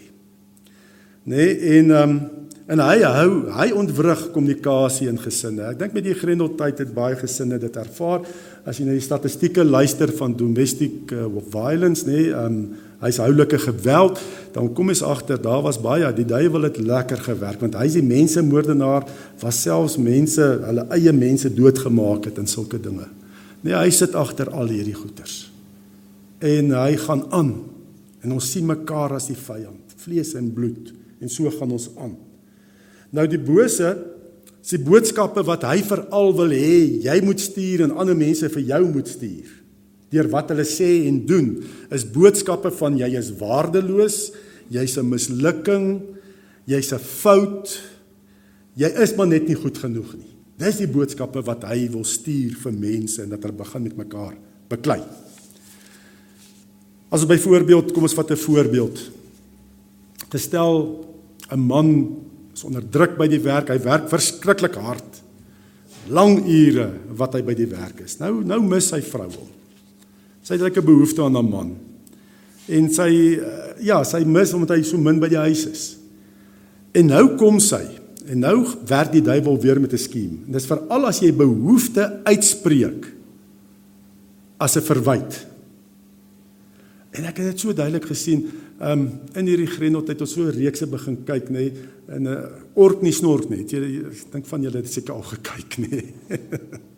Nê 1.24 1.36
nee, 1.36 1.78
en 1.78 1.94
ehm 1.94 2.16
um, 2.16 2.16
en 2.64 2.80
hy 2.80 3.02
hou 3.04 3.32
hy 3.52 3.66
ontwrig 3.76 4.22
kommunikasie 4.32 5.10
in 5.10 5.18
gesinne. 5.20 5.66
Ek 5.68 5.76
dink 5.82 5.92
met 5.92 6.06
die 6.06 6.14
Grendeltyd 6.16 6.78
het 6.80 6.94
baie 6.96 7.16
gesinne 7.20 7.58
dit 7.60 7.74
ervaar 7.76 8.22
as 8.64 8.78
jy 8.80 8.86
na 8.86 8.94
die 8.96 9.04
statistieke 9.04 9.60
luister 9.64 10.08
van 10.16 10.32
domestic 10.32 11.12
uh, 11.12 11.26
violence 11.52 12.08
nê 12.08 12.14
nee, 12.16 12.32
ehm 12.32 12.58
um, 12.62 12.83
huishoudlike 13.04 13.58
geweld, 13.66 14.20
dan 14.54 14.70
kom 14.72 14.88
ons 14.92 15.02
agter 15.04 15.40
daar 15.42 15.62
was 15.64 15.80
baie 15.82 16.08
die 16.16 16.26
duiwel 16.28 16.68
het 16.68 16.78
lekker 16.80 17.20
gewerk 17.26 17.60
want 17.64 17.76
hy 17.78 17.88
is 17.90 17.98
die 17.98 18.06
mense 18.06 18.42
moordenaar 18.44 19.06
was 19.42 19.60
selfs 19.64 19.98
mense 20.00 20.44
hulle 20.64 20.86
eie 20.94 21.12
mense 21.12 21.50
doodgemaak 21.52 22.30
het 22.30 22.40
in 22.40 22.48
sulke 22.50 22.80
dinge. 22.80 23.08
Nee, 23.64 23.74
hy 23.76 23.90
sit 23.92 24.14
agter 24.16 24.50
al 24.52 24.68
hierdie 24.68 24.96
goeters. 24.96 25.48
En 26.44 26.74
hy 26.76 26.96
gaan 27.00 27.24
aan 27.32 27.54
en 28.24 28.36
ons 28.36 28.50
sien 28.54 28.64
mekaar 28.68 29.16
as 29.16 29.28
die 29.28 29.38
vyand, 29.38 29.96
vlees 30.04 30.32
en 30.38 30.48
bloed 30.54 30.92
en 31.20 31.32
so 31.32 31.50
gaan 31.52 31.72
ons 31.72 31.90
aan. 32.00 32.14
Nou 33.14 33.24
die 33.30 33.40
bose 33.40 33.90
se 34.64 34.80
boodskappe 34.80 35.44
wat 35.44 35.66
hy 35.68 35.82
veral 35.84 36.32
wil 36.36 36.54
hê 36.56 37.04
jy 37.04 37.18
moet 37.24 37.42
stuur 37.42 37.84
en 37.84 37.98
ander 38.00 38.16
mense 38.16 38.48
vir 38.48 38.64
jou 38.70 38.80
moet 38.88 39.10
stuur 39.12 39.50
deur 40.14 40.30
wat 40.32 40.52
hulle 40.52 40.66
sê 40.68 41.06
en 41.08 41.20
doen 41.26 41.48
is 41.94 42.06
boodskappe 42.14 42.72
van 42.78 42.98
jy 43.00 43.10
is 43.18 43.32
waardeloos, 43.40 44.18
jy's 44.72 44.96
'n 44.98 45.08
mislukking, 45.08 46.02
jy's 46.66 46.92
'n 46.92 46.98
fout. 46.98 47.80
Jy 48.76 48.90
is 49.02 49.16
maar 49.16 49.26
net 49.26 49.46
nie 49.48 49.54
goed 49.54 49.78
genoeg 49.78 50.14
nie. 50.14 50.32
Dis 50.58 50.78
die 50.78 50.86
boodskappe 50.86 51.42
wat 51.42 51.64
hy 51.64 51.88
wil 51.90 52.04
stuur 52.04 52.54
vir 52.62 52.72
mense 52.72 53.22
en 53.22 53.30
dat 53.30 53.42
hulle 53.42 53.56
begin 53.56 53.82
met 53.82 53.96
mekaar 53.96 54.34
beklei. 54.68 55.02
As 57.10 57.26
byvoorbeeld, 57.26 57.92
kom 57.92 58.02
ons 58.02 58.14
vat 58.14 58.30
'n 58.30 58.36
voorbeeld. 58.36 59.10
Gestel 60.30 61.06
'n 61.50 61.60
man 61.60 62.16
is 62.54 62.64
onder 62.64 62.82
druk 62.82 63.16
by 63.18 63.28
die 63.28 63.42
werk, 63.42 63.68
hy 63.68 63.78
werk 63.78 64.08
verskriklik 64.08 64.74
hard. 64.74 65.24
lang 66.12 66.44
ure 66.44 66.88
wat 67.16 67.36
hy 67.36 67.42
by 67.44 67.54
die 67.56 67.68
werk 67.70 68.02
is. 68.04 68.18
Nou 68.20 68.42
nou 68.44 68.60
mis 68.64 68.90
sy 68.92 69.00
vrou 69.04 69.28
hom. 69.30 69.50
Sy 70.44 70.58
het 70.60 70.76
'n 70.76 70.84
behoefte 70.84 71.22
aan 71.24 71.36
'n 71.36 71.50
man. 71.50 71.76
En 72.68 72.88
sy 72.92 73.10
uh, 73.40 73.80
ja, 73.80 74.04
sy 74.04 74.24
mis 74.24 74.52
omdat 74.52 74.76
hy 74.76 74.82
so 74.82 74.98
min 74.98 75.20
by 75.20 75.28
die 75.28 75.40
huis 75.40 75.66
is. 75.66 75.96
En 76.92 77.06
nou 77.06 77.36
kom 77.36 77.58
sy 77.60 77.82
en 78.26 78.38
nou 78.38 78.66
werk 78.86 79.12
die 79.12 79.22
duiwel 79.22 79.60
weer 79.60 79.80
met 79.80 79.92
'n 79.92 79.98
skiem. 79.98 80.44
Dis 80.46 80.66
veral 80.66 81.06
as 81.06 81.20
jy 81.20 81.32
behoefte 81.32 82.20
uitspreek 82.24 83.12
as 84.58 84.76
'n 84.76 84.82
verwyte 84.82 85.54
En 87.14 87.28
ek 87.30 87.38
het 87.38 87.52
dit 87.52 87.62
so 87.62 87.74
duidelik 87.74 88.08
gesien, 88.10 88.48
um, 88.82 89.04
in 89.38 89.46
hierdie 89.46 89.70
Grendeltyd 89.70 90.24
ons 90.24 90.32
so 90.34 90.50
reekse 90.50 90.88
begin 90.90 91.20
kyk 91.26 91.50
nê 91.54 91.68
nee, 91.68 91.84
in 92.16 92.26
'n 92.26 92.32
uh, 92.32 92.40
ort 92.74 93.02
nie 93.02 93.12
snort 93.14 93.48
net. 93.50 93.70
Jy 93.70 94.02
ek 94.10 94.32
dink 94.32 94.46
van 94.46 94.62
julle 94.62 94.82
het 94.82 94.90
seker 94.90 95.14
al 95.14 95.22
gekyk 95.22 95.78
nê. 95.78 96.02
Nee. 96.02 96.40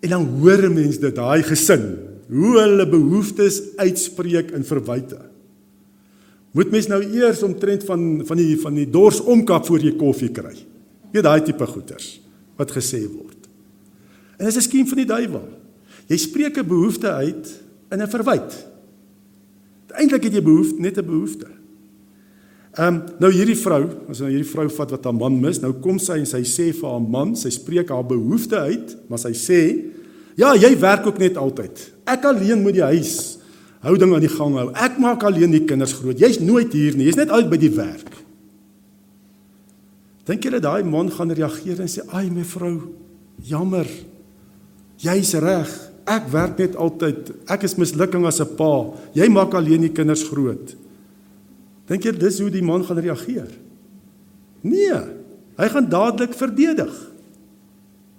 en 0.00 0.10
dan 0.10 0.26
hoor 0.40 0.68
mense 0.70 1.00
dit 1.00 1.14
daai 1.14 1.42
gesin, 1.42 1.86
hoe 2.28 2.52
hulle 2.58 2.86
behoeftes 2.90 3.60
uitspreek 3.76 4.50
in 4.56 4.64
verwyte. 4.66 5.18
Moet 6.56 6.70
mens 6.72 6.88
nou 6.88 7.02
eers 7.04 7.42
omtrent 7.42 7.84
van 7.84 8.22
van 8.26 8.40
die 8.40 8.56
van 8.60 8.74
die 8.74 8.88
dors 8.90 9.20
omkap 9.20 9.66
voor 9.66 9.82
jy 9.84 9.92
koffie 9.98 10.32
kry. 10.32 10.54
Jy 11.12 11.22
daai 11.22 11.42
tipe 11.44 11.66
goeters 11.66 12.16
wat 12.56 12.72
gesê 12.72 13.02
word. 13.04 13.48
En 14.38 14.46
dis 14.46 14.56
'n 14.56 14.68
skiem 14.68 14.86
van 14.86 14.96
die 14.96 15.06
duiwel. 15.06 15.48
Jy 16.08 16.16
spreek 16.16 16.58
'n 16.58 16.66
behoefte 16.66 17.12
uit 17.12 17.62
in 17.90 18.02
'n 18.02 18.08
verwyte. 18.08 18.56
Eintlik 19.96 20.24
het 20.24 20.32
jy 20.32 20.42
behoefte, 20.42 20.80
net 20.80 20.98
'n 20.98 21.06
behoefte. 21.06 21.55
Ehm 22.76 22.92
um, 22.92 22.96
nou 23.22 23.30
hierdie 23.32 23.56
vrou, 23.56 23.86
as 24.12 24.18
nou 24.20 24.28
hierdie 24.28 24.50
vrou 24.50 24.66
vat 24.68 24.90
wat 24.92 25.06
haar 25.08 25.14
man 25.16 25.38
mis, 25.40 25.62
nou 25.62 25.70
kom 25.80 25.96
sy 26.02 26.18
en 26.20 26.26
sy 26.28 26.42
sê 26.44 26.66
vir 26.76 26.90
haar 26.90 27.00
man, 27.00 27.32
sy 27.32 27.48
spreek 27.54 27.88
haar 27.88 28.04
behoefte 28.04 28.58
uit, 28.68 28.92
maar 29.08 29.22
sy 29.22 29.32
sê, 29.32 29.60
"Ja, 30.36 30.52
jy 30.54 30.76
werk 30.78 31.06
ook 31.06 31.18
net 31.18 31.36
altyd. 31.36 31.90
Ek 32.06 32.24
alleen 32.24 32.62
moet 32.62 32.74
die 32.74 32.82
huis 32.82 33.38
hou 33.80 33.96
ding 33.96 34.12
aan 34.12 34.20
die 34.20 34.28
gang 34.28 34.54
hou. 34.54 34.70
Ek 34.74 34.98
maak 34.98 35.22
alleen 35.22 35.50
die 35.50 35.64
kinders 35.64 35.92
groot. 35.92 36.18
Jy's 36.18 36.40
nooit 36.40 36.72
hier 36.72 36.94
nie. 36.96 37.06
Jy's 37.06 37.16
net 37.16 37.30
uit 37.30 37.50
by 37.50 37.56
die 37.56 37.70
werk." 37.70 38.12
Dink 40.26 40.44
jy 40.44 40.50
dat 40.50 40.62
daai 40.62 40.84
man 40.84 41.10
gaan 41.10 41.30
reageer 41.30 41.80
en 41.80 41.88
sê, 41.88 42.02
"Ai 42.12 42.30
mevrou, 42.30 42.82
jammer. 43.42 43.86
Jy's 44.98 45.34
reg. 45.34 45.90
Ek 46.06 46.28
werk 46.28 46.58
net 46.58 46.76
altyd. 46.76 47.32
Ek 47.48 47.62
is 47.62 47.74
mislukking 47.74 48.26
as 48.26 48.40
'n 48.40 48.56
pa. 48.56 48.92
Jy 49.14 49.28
maak 49.28 49.54
alleen 49.54 49.80
die 49.80 49.92
kinders 49.92 50.24
groot. 50.24 50.76
Dink 51.86 52.06
jy 52.06 52.12
dis 52.18 52.40
hoe 52.42 52.50
die 52.50 52.64
man 52.64 52.84
gaan 52.84 52.98
reageer? 52.98 53.50
Nee. 54.66 54.98
Hy 55.56 55.68
gaan 55.72 55.88
dadelik 55.88 56.34
verdedig. 56.34 56.94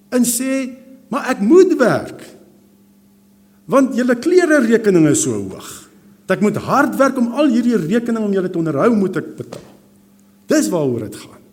En 0.09 0.23
sê, 0.23 0.71
"Maar 1.09 1.29
ek 1.29 1.39
moet 1.39 1.77
werk. 1.77 2.21
Want 3.65 3.95
julle 3.95 4.15
klere 4.15 4.59
rekeninge 4.59 5.09
is 5.09 5.21
so 5.21 5.31
hoog. 5.31 5.89
Dat 6.25 6.37
ek 6.37 6.43
moet 6.43 6.55
hard 6.55 6.95
werk 6.95 7.17
om 7.17 7.27
al 7.27 7.47
hierdie 7.47 7.75
rekeninge 7.75 8.25
om 8.25 8.33
julle 8.33 8.49
te 8.49 8.57
onderhou 8.57 8.95
moet 8.95 9.15
ek 9.17 9.35
betaal." 9.35 9.75
Dis 10.47 10.69
waaroor 10.69 10.99
dit 10.99 11.15
gaan. 11.15 11.43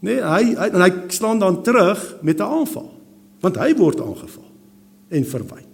Nee, 0.00 0.20
hy, 0.24 0.44
hy 0.56 0.68
en 0.72 0.80
hy 0.80 0.90
slaan 1.12 1.38
dan 1.38 1.62
terug 1.62 2.00
met 2.22 2.40
'n 2.40 2.42
aanval, 2.42 2.90
want 3.40 3.56
hy 3.56 3.74
word 3.76 4.00
aangeval 4.00 4.48
en 5.08 5.24
verwyd. 5.24 5.69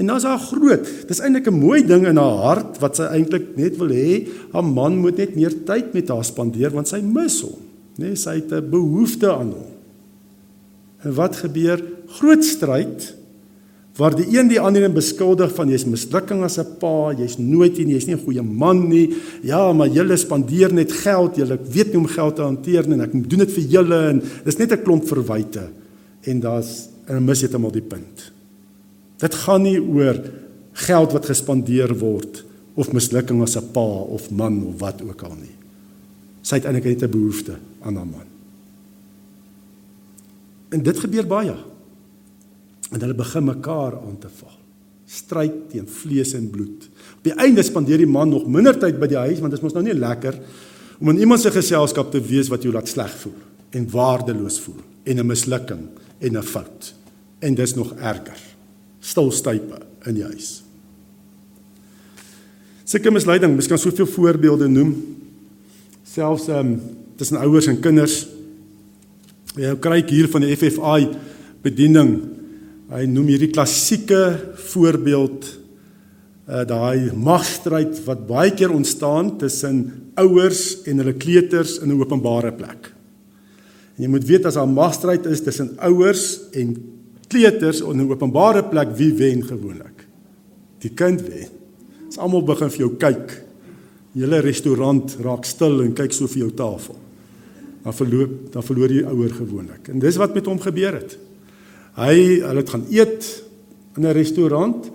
En 0.00 0.08
dan's 0.08 0.24
haar 0.24 0.40
groot. 0.40 0.86
Dis 1.08 1.20
eintlik 1.20 1.50
'n 1.50 1.60
mooi 1.60 1.84
ding 1.84 2.06
in 2.08 2.16
haar 2.16 2.40
hart 2.48 2.78
wat 2.80 2.96
sy 2.96 3.04
eintlik 3.04 3.56
net 3.56 3.76
wil 3.76 3.92
hê, 3.92 4.26
haar 4.52 4.64
man 4.64 4.96
moet 4.96 5.16
net 5.16 5.36
meer 5.36 5.52
tyd 5.64 5.92
met 5.92 6.08
haar 6.08 6.24
spandeer 6.24 6.72
want 6.72 6.88
sy 6.88 7.02
mis 7.04 7.40
hom. 7.44 7.60
Nee, 7.96 8.16
sy 8.16 8.40
het 8.40 8.52
'n 8.52 8.70
behoefte 8.70 9.28
aan 9.28 9.52
hom. 9.52 9.70
En 11.04 11.14
wat 11.14 11.36
gebeur? 11.36 11.82
Groot 12.06 12.44
stryd 12.44 13.14
waar 13.96 14.16
die 14.16 14.38
een 14.38 14.48
die 14.48 14.60
ander 14.60 14.92
beskuldig 14.92 15.52
van 15.54 15.68
jy's 15.68 15.84
mislukking 15.84 16.42
as 16.42 16.58
'n 16.58 16.78
pa, 16.78 17.12
jy's 17.12 17.36
nooit 17.38 17.76
nie, 17.76 17.94
jy's 17.94 18.06
nie 18.06 18.14
'n 18.14 18.24
goeie 18.24 18.42
man 18.42 18.88
nie. 18.88 19.14
Ja, 19.42 19.72
maar 19.72 19.88
julle 19.88 20.16
spandeer 20.16 20.72
net 20.72 20.92
geld, 20.92 21.36
julle 21.36 21.58
weet 21.72 21.92
nie 21.92 21.98
om 21.98 22.06
geld 22.06 22.36
te 22.36 22.42
hanteer 22.42 22.86
nie 22.86 22.94
en 22.94 23.00
ek 23.00 23.12
doen 23.12 23.38
dit 23.38 23.52
vir 23.52 23.64
julle 23.64 24.08
en 24.08 24.22
dis 24.44 24.56
net 24.56 24.72
'n 24.72 24.82
klomp 24.82 25.06
verwyte. 25.06 25.68
En 26.22 26.40
daar's 26.40 26.88
en 27.06 27.24
mis 27.24 27.40
het 27.40 27.52
hom 27.52 27.64
op 27.64 27.72
die 27.72 27.82
punt. 27.82 28.39
Dit 29.20 29.34
gaan 29.44 29.66
nie 29.66 29.78
oor 29.80 30.16
geld 30.86 31.12
wat 31.12 31.28
gespandeer 31.28 31.92
word 32.00 32.44
of 32.80 32.92
mislukking 32.96 33.42
as 33.42 33.56
'n 33.56 33.72
pa 33.72 33.88
of 34.08 34.30
man 34.30 34.64
of 34.66 34.80
wat 34.80 35.02
ook 35.02 35.22
al 35.22 35.36
nie. 35.36 35.56
Sy 36.42 36.56
het 36.56 36.64
eintlik 36.64 36.84
net 36.84 37.02
'n 37.02 37.10
behoefte 37.10 37.58
aan 37.82 37.96
haar 37.96 38.06
man. 38.06 38.28
En 40.70 40.82
dit 40.82 40.98
gebeur 40.98 41.26
baie. 41.26 41.56
En 42.90 43.00
hulle 43.00 43.14
begin 43.14 43.44
mekaar 43.44 43.98
aan 44.00 44.18
te 44.18 44.28
val. 44.28 44.56
Stryd 45.06 45.70
teen 45.70 45.88
vlees 45.88 46.32
en 46.32 46.50
bloed. 46.50 46.88
Op 47.16 47.22
die 47.22 47.34
einde 47.34 47.62
spandeer 47.62 47.98
die 47.98 48.06
man 48.06 48.28
nog 48.28 48.46
minder 48.46 48.78
tyd 48.78 48.98
by 48.98 49.06
die 49.06 49.16
huis 49.16 49.40
want 49.40 49.50
dit 49.50 49.60
is 49.60 49.62
mos 49.62 49.72
nou 49.72 49.84
nie 49.84 49.94
lekker 49.94 50.38
om 51.00 51.08
in 51.08 51.18
iemand 51.18 51.40
se 51.40 51.50
geselskap 51.50 52.10
te 52.10 52.20
wees 52.20 52.48
wat 52.48 52.62
jou 52.62 52.72
laat 52.72 52.88
sleg 52.88 53.10
voel 53.18 53.34
en 53.70 53.90
waardeloos 53.90 54.60
voel 54.60 54.80
en 55.04 55.18
'n 55.18 55.26
mislukking 55.26 55.88
en 56.18 56.36
'n 56.36 56.42
fout. 56.42 56.94
En 57.38 57.54
dis 57.54 57.74
nog 57.74 57.94
erger 57.94 58.49
stilstype 59.00 59.80
in 60.08 60.18
die 60.18 60.26
huis. 60.26 60.60
Sulke 62.84 63.12
misleiding, 63.14 63.54
mens 63.54 63.68
kan 63.70 63.78
soveel 63.78 64.08
voorbeelde 64.10 64.68
noem. 64.68 64.94
Selfs 66.10 66.48
ehm 66.50 66.74
um, 66.74 66.80
tussen 67.20 67.36
ouers 67.36 67.68
en 67.68 67.76
kinders. 67.84 68.22
Jy 69.60 69.74
kry 69.84 69.98
hier 70.08 70.28
van 70.32 70.40
die 70.40 70.54
FFI 70.56 71.10
bediening. 71.60 72.14
Hy 72.90 73.04
noem 73.06 73.28
hierdie 73.34 73.52
klassieke 73.52 74.22
voorbeeld 74.72 75.56
uh 76.50 76.64
daai 76.66 77.12
magstryd 77.14 78.00
wat 78.08 78.24
baie 78.26 78.50
keer 78.56 78.72
ontstaan 78.74 79.36
tussen 79.38 79.84
ouers 80.18 80.80
en 80.88 80.98
hulle 80.98 81.14
kleuters 81.14 81.76
in 81.78 81.92
'n 81.92 82.00
openbare 82.00 82.50
plek. 82.52 82.90
En 83.96 84.02
jy 84.02 84.08
moet 84.08 84.26
weet 84.26 84.46
as 84.46 84.54
daar 84.54 84.66
magstryd 84.66 85.26
is 85.26 85.44
tussen 85.44 85.76
ouers 85.78 86.40
en 86.52 86.74
kleuters 87.30 87.80
in 87.80 88.00
'n 88.00 88.10
openbare 88.10 88.64
plek 88.64 88.96
wie 88.96 89.12
wen 89.14 89.42
gewoonlik? 89.44 90.06
Die 90.78 90.90
kind 90.94 91.20
wen. 91.22 91.48
As 92.08 92.18
almal 92.18 92.42
begin 92.42 92.70
vir 92.70 92.78
jou 92.78 92.96
kyk. 92.96 93.42
Julle 94.12 94.40
restaurant 94.40 95.16
raak 95.22 95.44
stil 95.44 95.82
en 95.82 95.94
kyk 95.94 96.12
so 96.12 96.26
vir 96.26 96.38
jou 96.38 96.50
tafel. 96.50 96.96
Dan 97.84 97.94
verloor 97.94 98.28
dan 98.50 98.62
verloor 98.62 98.88
die 98.88 99.06
ouer 99.06 99.30
gewoonlik. 99.30 99.88
En 99.88 99.98
dis 99.98 100.16
wat 100.16 100.34
met 100.34 100.46
hom 100.46 100.58
gebeur 100.58 100.92
het. 100.92 101.18
Hy 101.96 102.40
hulle 102.40 102.60
het 102.60 102.70
gaan 102.70 102.86
eet 102.90 103.42
in 103.96 104.06
'n 104.06 104.12
restaurant 104.12 104.90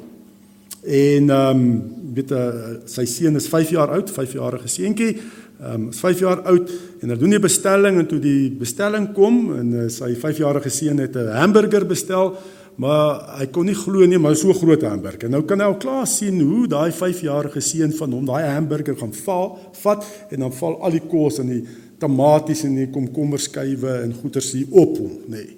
en 0.84 1.30
ehm 1.30 1.58
um, 1.58 1.84
weet 2.14 2.32
uh, 2.32 2.52
sy 2.86 3.06
seun 3.06 3.36
is 3.36 3.48
5 3.48 3.70
jaar 3.70 3.90
oud, 3.90 4.12
5-jarige 4.12 4.68
seentjie 4.68 5.18
Ehm 5.56 5.88
um, 5.88 5.90
is 5.90 6.00
5 6.04 6.20
jaar 6.20 6.42
oud 6.52 6.72
en 7.00 7.08
hulle 7.08 7.20
doen 7.20 7.32
die 7.38 7.40
bestelling 7.40 7.98
en 8.02 8.08
toe 8.08 8.20
die 8.20 8.52
bestelling 8.52 9.14
kom 9.16 9.54
en 9.56 9.70
uh, 9.72 9.86
sy 9.88 10.12
5-jarige 10.20 10.70
seun 10.70 11.00
het 11.00 11.16
'n 11.16 11.32
hamburger 11.32 11.86
bestel, 11.88 12.34
maar 12.76 13.40
hy 13.40 13.48
kon 13.48 13.66
nie 13.66 13.76
glo 13.76 14.06
nie, 14.06 14.20
maar 14.20 14.36
so 14.36 14.54
groot 14.54 14.82
hamburger. 14.84 15.30
Nou 15.30 15.44
kan 15.44 15.60
hy 15.60 15.66
al 15.66 15.78
klaar 15.78 16.08
sien 16.08 16.42
hoe 16.42 16.68
daai 16.68 16.92
5-jarige 16.92 17.62
seun 17.62 17.94
van 17.94 18.12
hom 18.12 18.26
daai 18.26 18.44
hamburger 18.44 18.98
gaan 19.00 19.14
val, 19.14 19.60
vat 19.72 20.06
en 20.30 20.40
dan 20.40 20.54
val 20.54 20.82
al 20.82 20.92
die 20.92 21.08
kos 21.08 21.40
en 21.40 21.48
die 21.48 21.64
tomaties 22.00 22.64
en 22.64 22.76
die 22.76 22.90
komkommerskywe 22.92 24.02
en 24.04 24.14
goeters 24.14 24.52
hier 24.52 24.68
op 24.72 24.98
hom, 24.98 25.20
nê. 25.28 25.40
Nee. 25.40 25.58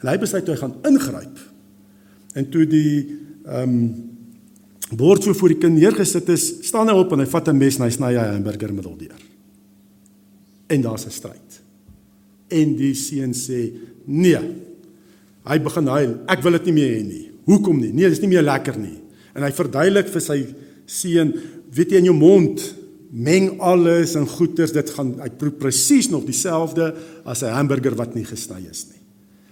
En 0.00 0.08
hy 0.08 0.18
besluit 0.18 0.48
hy 0.48 0.56
gaan 0.56 0.74
ingryp. 0.88 1.38
En 2.34 2.50
toe 2.50 2.66
die 2.66 3.18
ehm 3.46 3.62
um, 3.62 4.16
bord 4.98 5.22
so 5.22 5.34
voor 5.38 5.52
die 5.52 5.60
kind 5.62 5.78
neergesit 5.78 6.28
is, 6.34 6.46
staan 6.66 6.90
hy 6.90 6.96
op 6.98 7.12
en 7.14 7.22
hy 7.22 7.26
vat 7.30 7.48
'n 7.48 7.58
mes 7.58 7.76
en 7.78 7.84
hy 7.86 7.90
sny 7.90 8.12
'n 8.14 8.32
hamburger 8.34 8.72
middeldeur. 8.74 9.20
En 10.68 10.82
daar's 10.82 11.06
'n 11.06 11.10
stryd. 11.10 11.60
En 12.48 12.76
die 12.76 12.94
seun 12.94 13.32
sê: 13.32 13.72
"Nee." 14.06 14.38
Hy 15.44 15.58
begin 15.58 15.86
huil. 15.86 16.18
"Ek 16.26 16.42
wil 16.42 16.52
dit 16.52 16.64
nie 16.64 16.72
meer 16.72 16.90
hê 16.96 17.02
nie. 17.06 17.30
Hoekom 17.44 17.80
nie? 17.80 17.92
Nee, 17.92 18.08
dit 18.08 18.12
is 18.12 18.20
nie 18.20 18.28
meer 18.28 18.42
lekker 18.42 18.78
nie." 18.78 18.98
En 19.34 19.42
hy 19.42 19.52
verduidelik 19.52 20.08
vir 20.08 20.20
sy 20.20 20.46
seun: 20.86 21.34
"Weet 21.72 21.90
jy 21.90 21.96
in 21.96 22.04
jou 22.04 22.14
mond 22.16 22.74
meng 23.12 23.60
alles 23.60 24.14
en 24.14 24.26
goeters, 24.26 24.72
dit 24.72 24.90
gaan 24.90 25.20
hy 25.20 25.28
proe 25.28 25.50
presies 25.50 26.08
nog 26.10 26.24
dieselfde 26.24 26.94
as 27.24 27.42
'n 27.42 27.52
hamburger 27.52 27.94
wat 27.94 28.14
nie 28.14 28.24
gesny 28.24 28.66
is 28.70 28.86
nie." 28.90 29.00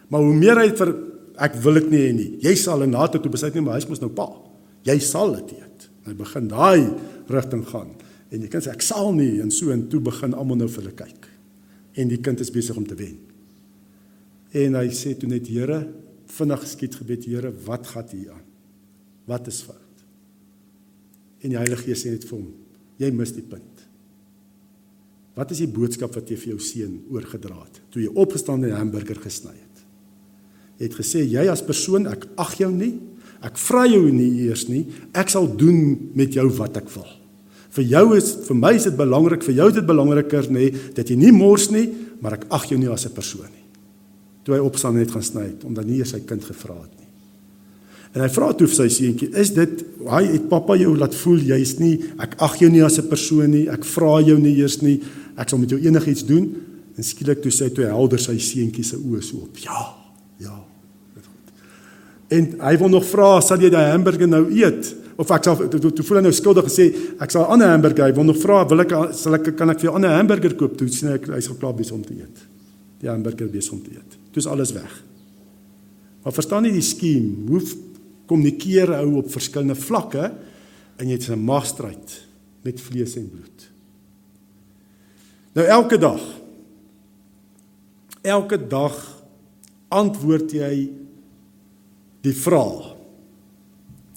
Maar 0.08 0.20
hoe 0.20 0.34
meer 0.34 0.58
hy 0.58 0.76
vir 0.76 0.96
ek 1.36 1.54
wil 1.54 1.74
dit 1.74 1.90
nie 1.90 1.98
hê 1.98 2.12
nie. 2.12 2.38
Jy 2.40 2.54
sal 2.54 2.82
en 2.82 2.90
na 2.90 3.06
toe 3.06 3.30
besluit 3.30 3.54
nie, 3.54 3.62
maar 3.62 3.80
hy 3.80 3.88
mos 3.88 4.00
nou 4.00 4.10
pa 4.10 4.47
jy 4.84 4.98
sal 5.02 5.34
dit 5.38 5.56
eet. 5.58 5.88
Hy 6.06 6.14
begin 6.18 6.48
daai 6.48 6.90
rigting 7.28 7.64
gaan. 7.68 7.94
En 8.30 8.44
jy 8.44 8.50
kan 8.52 8.62
sê 8.64 8.72
ek 8.72 8.84
sal 8.84 9.12
nie 9.16 9.40
en 9.42 9.50
so 9.50 9.72
en 9.72 9.86
toe 9.88 10.00
begin 10.04 10.36
almal 10.36 10.60
nou 10.62 10.68
vir 10.68 10.84
hulle 10.84 10.96
kyk. 10.96 11.28
En 11.98 12.10
die 12.10 12.20
kind 12.20 12.40
is 12.40 12.52
besig 12.54 12.76
om 12.76 12.86
te 12.86 12.96
wen. 12.98 13.16
En 14.56 14.78
hy 14.78 14.86
sê 14.96 15.14
toe 15.18 15.28
net 15.28 15.48
Here, 15.50 15.82
vinnig 16.28 16.64
skiet 16.68 16.96
gebed 17.00 17.26
Here, 17.28 17.52
wat 17.66 17.86
gaan 17.92 18.08
hier 18.12 18.32
aan? 18.36 18.46
Wat 19.28 19.48
is 19.50 19.60
fout? 19.66 20.04
En 21.44 21.52
die 21.52 21.60
Heilige 21.60 21.86
Gees 21.86 22.04
sê 22.04 22.12
net 22.12 22.24
vir 22.26 22.38
hom, 22.38 22.48
jy 22.98 23.10
mis 23.14 23.34
die 23.36 23.44
punt. 23.46 23.84
Wat 25.38 25.52
is 25.54 25.60
die 25.62 25.70
boodskap 25.70 26.16
wat 26.16 26.30
jy 26.30 26.38
vir 26.40 26.54
jou 26.56 26.60
seun 26.62 26.96
oorgedra 27.14 27.60
het 27.60 27.76
toe 27.94 28.02
jy 28.02 28.10
opgestaan 28.10 28.64
en 28.64 28.72
'n 28.72 28.80
hamburger 28.80 29.20
gesny 29.22 29.54
het? 29.54 29.84
Jy 30.78 30.84
het 30.88 30.96
gesê 30.98 31.20
jy 31.22 31.48
as 31.48 31.62
persoon, 31.62 32.06
ek 32.06 32.26
ag 32.36 32.58
jou 32.58 32.72
nie. 32.72 32.98
Ek 33.44 33.58
vra 33.58 33.86
jou 33.86 34.10
nie 34.10 34.48
eers 34.48 34.66
nie. 34.68 34.84
Ek 35.14 35.30
sal 35.30 35.46
doen 35.56 36.10
met 36.18 36.34
jou 36.34 36.48
wat 36.58 36.76
ek 36.80 36.90
wil. 36.90 37.06
Vir 37.78 37.84
jou 37.84 38.04
is 38.16 38.32
vir 38.48 38.56
my 38.58 38.72
is 38.74 38.88
dit 38.88 38.96
belangrik, 38.98 39.44
vir 39.46 39.54
jou 39.60 39.68
is 39.70 39.76
dit 39.76 39.86
belangriker 39.86 40.48
nê 40.50 40.70
dat 40.96 41.10
jy 41.10 41.18
nie 41.20 41.32
mors 41.34 41.68
nie, 41.70 41.86
maar 42.22 42.38
ek 42.38 42.48
ag 42.50 42.66
jou 42.70 42.78
nie 42.78 42.90
as 42.90 43.06
'n 43.06 43.14
persoon 43.14 43.46
nie. 43.46 43.66
Toe 44.44 44.54
hy 44.54 44.60
opstaan 44.60 44.96
net 44.96 45.10
gaan 45.10 45.22
sny 45.22 45.42
het 45.52 45.64
omdat 45.64 45.86
nie 45.86 45.98
eers 45.98 46.10
sy 46.10 46.20
kind 46.20 46.42
gevra 46.42 46.74
het 46.74 46.98
nie. 46.98 47.06
En 48.14 48.22
hy 48.22 48.28
vra 48.28 48.52
toe 48.52 48.66
vir 48.66 48.74
sy 48.76 48.88
seentjie, 48.88 49.36
"Is 49.36 49.50
dit 49.50 49.84
hy 50.08 50.24
het 50.24 50.48
pappa 50.48 50.74
jou 50.76 50.96
laat 50.96 51.14
voel 51.14 51.38
jy's 51.38 51.78
nie 51.78 52.00
ek 52.18 52.34
ag 52.40 52.58
jou 52.58 52.70
nie 52.70 52.82
as 52.82 52.98
'n 52.98 53.08
persoon 53.08 53.50
nie, 53.50 53.68
ek 53.68 53.84
vra 53.84 54.20
jou 54.22 54.38
nie 54.38 54.56
eers 54.56 54.82
nie, 54.82 55.00
ek 55.36 55.48
sal 55.48 55.58
met 55.58 55.70
jou 55.70 55.78
enigiets 55.78 56.24
doen?" 56.26 56.56
En 56.96 57.04
skielik 57.04 57.42
toe 57.42 57.52
sê 57.52 57.64
hy 57.64 57.70
toe 57.70 57.84
helder 57.84 58.18
sy 58.18 58.38
seentjie 58.38 58.84
se 58.84 58.96
oë 58.96 59.22
so 59.22 59.36
op. 59.36 59.56
"Ja, 59.58 59.94
ja." 60.40 60.67
En 62.28 62.48
hy 62.60 62.78
wil 62.78 62.88
nog 62.88 63.06
vra, 63.08 63.40
"Sal 63.40 63.60
jy 63.60 63.70
daai 63.70 63.90
hamburger 63.90 64.28
nou 64.28 64.50
eet?" 64.52 64.94
Of 65.16 65.30
ek 65.30 65.44
sal 65.44 65.56
toe, 65.68 65.92
toe 65.92 66.04
voel 66.04 66.16
hy 66.18 66.22
nou 66.22 66.32
skuldig 66.32 66.64
gesê, 66.64 66.94
"Ek 67.20 67.30
sal 67.30 67.42
'n 67.42 67.52
ander 67.52 67.68
hamburger, 67.68 68.04
hy 68.04 68.12
wil 68.12 68.24
nog 68.24 68.36
vra, 68.36 68.66
"Wil 68.68 68.80
ek 68.80 69.14
sal 69.14 69.34
ek 69.34 69.56
kan 69.56 69.70
ek 69.70 69.80
vir 69.80 69.90
jou 69.90 69.92
'n 69.92 69.96
ander 69.96 70.16
hamburger 70.16 70.54
koop?" 70.54 70.76
Toe 70.76 70.88
sê 70.88 71.14
ek 71.14 71.26
hy's 71.26 71.48
geklaar 71.48 71.74
besig 71.74 71.92
om 71.92 72.04
te 72.04 72.14
eet. 72.14 72.38
Die 73.00 73.08
hamburger 73.08 73.48
besig 73.48 73.72
om 73.72 73.82
te 73.82 73.90
eet. 73.90 74.16
Toe 74.32 74.42
is 74.42 74.46
alles 74.46 74.72
weg. 74.72 75.02
Maar 76.24 76.32
verstaan 76.32 76.64
jy 76.64 76.72
die 76.72 76.80
skiem? 76.80 77.46
Hoe 77.48 77.62
kommunikeer 78.26 78.94
hou 78.94 79.16
op 79.16 79.30
verskillende 79.30 79.74
vlakke 79.74 80.32
en 80.98 81.06
jy 81.06 81.12
het 81.12 81.30
'n 81.30 81.44
magstryd 81.44 82.26
met 82.62 82.80
vlees 82.80 83.16
en 83.16 83.30
bloed. 83.30 83.70
Nou 85.54 85.66
elke 85.66 85.98
dag 85.98 86.20
elke 88.22 88.58
dag 88.68 88.94
antwoord 89.88 90.52
jy 90.52 90.90
die 92.26 92.34
vraag. 92.34 92.94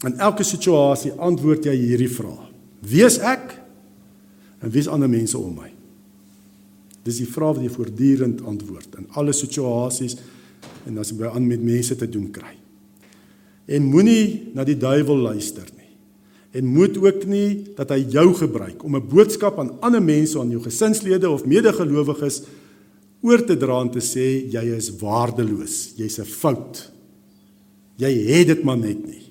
In 0.07 0.17
elke 0.17 0.43
situasie 0.43 1.13
antwoord 1.21 1.65
jy 1.65 1.75
hierdie 1.77 2.09
vraag. 2.09 2.47
Wie 2.81 3.03
is 3.05 3.19
ek? 3.19 3.53
En 4.61 4.71
wie 4.73 4.81
is 4.81 4.89
ander 4.89 5.09
mense 5.09 5.37
om 5.37 5.53
my? 5.53 5.69
Dis 7.05 7.21
die 7.21 7.29
vraag 7.29 7.57
wat 7.57 7.65
jy 7.65 7.73
voortdurend 7.73 8.41
antwoord 8.45 8.97
in 9.01 9.07
alle 9.17 9.33
situasies 9.33 10.17
en 10.89 10.97
as 11.01 11.11
jy 11.11 11.19
by 11.21 11.31
aan 11.33 11.47
met 11.49 11.61
mense 11.65 11.97
te 11.97 12.09
doen 12.09 12.29
kry. 12.33 12.55
En 13.71 13.89
moenie 13.89 14.51
na 14.57 14.65
die 14.65 14.77
duiwel 14.77 15.21
luister 15.29 15.67
nie. 15.77 15.89
En 16.57 16.67
moet 16.67 16.97
ook 16.99 17.25
nie 17.31 17.73
dat 17.77 17.93
hy 17.93 18.01
jou 18.11 18.33
gebruik 18.35 18.83
om 18.83 18.95
'n 18.95 19.07
boodskap 19.07 19.59
aan 19.59 19.79
ander 19.81 20.03
mense, 20.03 20.39
aan 20.39 20.49
jou 20.49 20.61
gesinslede 20.61 21.29
of 21.29 21.45
medegelowiges 21.45 22.43
oor 23.21 23.45
te 23.45 23.57
dra 23.57 23.81
en 23.81 23.89
te 23.89 24.01
sê 24.01 24.49
jy 24.51 24.75
is 24.75 24.89
waardeloos, 24.99 25.93
jy's 25.95 26.19
'n 26.19 26.25
fout. 26.25 26.91
Jy 28.01 28.11
het 28.31 28.49
dit 28.49 28.63
maar 28.65 28.79
net 28.81 29.01
nie. 29.05 29.25